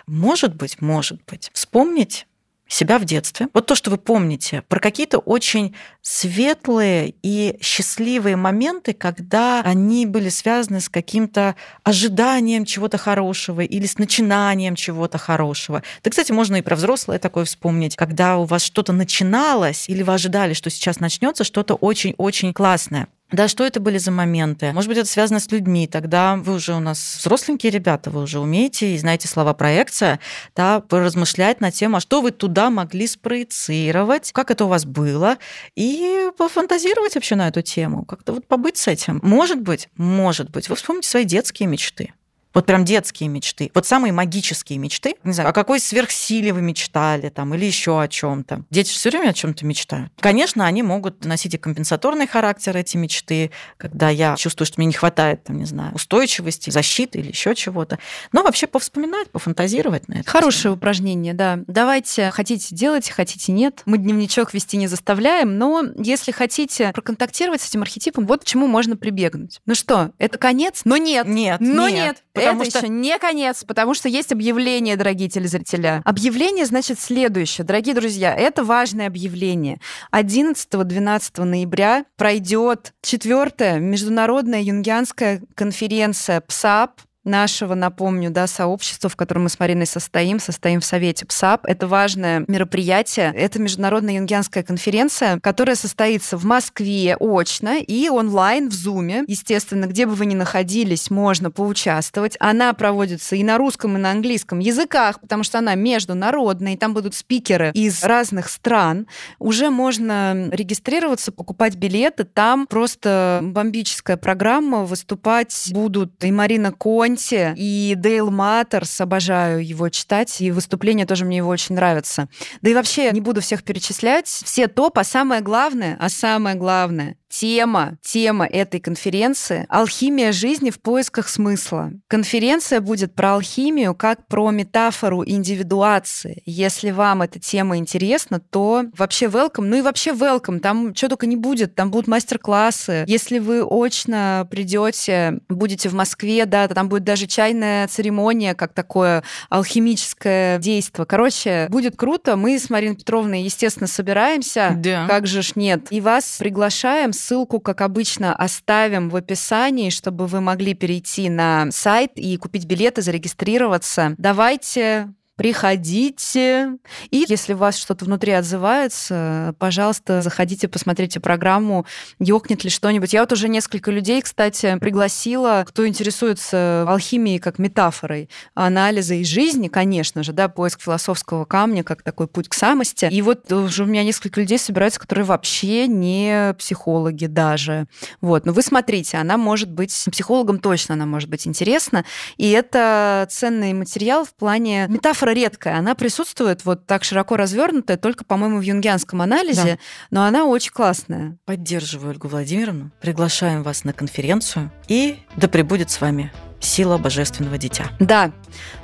[0.07, 1.49] Может быть, может быть.
[1.53, 2.25] Вспомнить
[2.67, 3.47] себя в детстве.
[3.53, 10.29] Вот то, что вы помните, про какие-то очень светлые и счастливые моменты, когда они были
[10.29, 15.83] связаны с каким-то ожиданием чего-то хорошего или с начинанием чего-то хорошего.
[16.03, 20.13] Да, кстати, можно и про взрослое такое вспомнить, когда у вас что-то начиналось или вы
[20.13, 23.07] ожидали, что сейчас начнется что-то очень-очень классное.
[23.31, 24.71] Да, что это были за моменты?
[24.71, 25.87] Может быть, это связано с людьми.
[25.87, 30.19] Тогда вы уже у нас взросленькие ребята, вы уже умеете и знаете слова проекция,
[30.55, 35.37] да, поразмышлять на тему, а что вы туда могли спроецировать, как это у вас было,
[35.75, 39.19] и пофантазировать вообще на эту тему, как-то вот побыть с этим.
[39.23, 42.13] Может быть, может быть, вы вспомните свои детские мечты.
[42.55, 43.69] Вот прям детские мечты.
[43.73, 45.15] Вот самые магические мечты.
[45.25, 48.63] Не знаю, о какой сверхсиле вы мечтали там или еще о чем-то.
[48.69, 50.13] Дети все время о чем-то мечтают.
[50.21, 54.93] Конечно, они могут носить и компенсаторный характер, эти мечты, когда я чувствую, что мне не
[54.93, 57.99] хватает, там, не знаю, устойчивости, защиты или еще чего-то.
[58.31, 60.29] Но вообще повспоминать, пофантазировать на это.
[60.29, 61.59] Хорошее упражнение, да.
[61.67, 63.81] Давайте, хотите делать, хотите нет.
[63.85, 68.67] Мы дневничок вести не заставляем, но если хотите проконтактировать с этим архетипом, вот к чему
[68.67, 69.59] можно прибегнуть.
[69.65, 70.83] Ну что, это конец?
[70.85, 71.27] Но нет.
[71.27, 71.59] Нет.
[71.59, 72.23] Но нет.
[72.35, 72.79] нет Потому это что...
[72.79, 76.01] еще не конец, потому что есть объявление, дорогие телезрители.
[76.03, 77.65] Объявление значит следующее.
[77.65, 79.79] Дорогие друзья, это важное объявление.
[80.13, 89.49] 11-12 ноября пройдет четвертая международная юнгианская конференция ПСАП нашего, напомню, да, сообщества, в котором мы
[89.49, 91.65] с Мариной состоим, состоим в Совете ПСАП.
[91.65, 93.33] Это важное мероприятие.
[93.35, 99.23] Это международная юнгианская конференция, которая состоится в Москве очно и онлайн в Зуме.
[99.27, 102.37] Естественно, где бы вы ни находились, можно поучаствовать.
[102.39, 106.93] Она проводится и на русском, и на английском языках, потому что она международная, и там
[106.93, 109.07] будут спикеры из разных стран.
[109.39, 112.23] Уже можно регистрироваться, покупать билеты.
[112.23, 114.83] Там просто бомбическая программа.
[114.83, 121.23] Выступать будут и Марина Конь, Монти и Дейл Маттерс, обожаю его читать, и выступления тоже
[121.23, 122.27] мне его очень нравятся.
[122.61, 127.15] Да и вообще, не буду всех перечислять, все топ, а самое главное, а самое главное,
[127.39, 131.91] тема, тема этой конференции— алхимия жизни в поисках смысла.
[132.07, 136.41] Конференция будет про алхимию как про метафору индивидуации.
[136.45, 139.65] Если вам эта тема интересна, то вообще welcome.
[139.65, 140.59] Ну и вообще welcome.
[140.59, 141.75] Там что только не будет.
[141.75, 143.03] Там будут мастер-классы.
[143.07, 149.23] Если вы очно придете, будете в Москве, да, там будет даже чайная церемония, как такое
[149.49, 151.05] алхимическое действие.
[151.05, 152.37] Короче, будет круто.
[152.37, 154.73] Мы с Мариной Петровной, естественно, собираемся.
[154.77, 155.05] Да.
[155.07, 155.87] Как же ж нет.
[155.89, 161.71] И вас приглашаем с Ссылку, как обычно, оставим в описании, чтобы вы могли перейти на
[161.71, 164.13] сайт и купить билеты, зарегистрироваться.
[164.19, 166.77] Давайте приходите.
[167.11, 171.85] И если у вас что-то внутри отзывается, пожалуйста, заходите, посмотрите программу,
[172.19, 173.13] ёкнет ли что-нибудь.
[173.13, 179.67] Я вот уже несколько людей, кстати, пригласила, кто интересуется алхимией как метафорой анализа из жизни,
[179.67, 183.07] конечно же, да, поиск философского камня как такой путь к самости.
[183.11, 187.87] И вот уже у меня несколько людей собираются, которые вообще не психологи даже.
[188.21, 192.05] Вот, но вы смотрите, она может быть, психологам точно она может быть интересна,
[192.37, 197.97] и это ценный материал в плане метафоры метафора редкая, она присутствует вот так широко развернутая
[197.97, 199.77] только, по-моему, в юнгианском анализе, да.
[200.11, 201.37] но она очень классная.
[201.45, 202.91] Поддерживаю Ольгу Владимировну.
[203.01, 204.71] Приглашаем вас на конференцию.
[204.87, 207.85] И да пребудет с вами сила божественного дитя.
[207.99, 208.31] Да,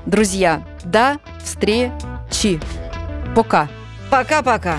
[0.05, 2.59] друзья, до встречи.
[3.35, 3.69] Пока.
[4.09, 4.77] Пока-пока.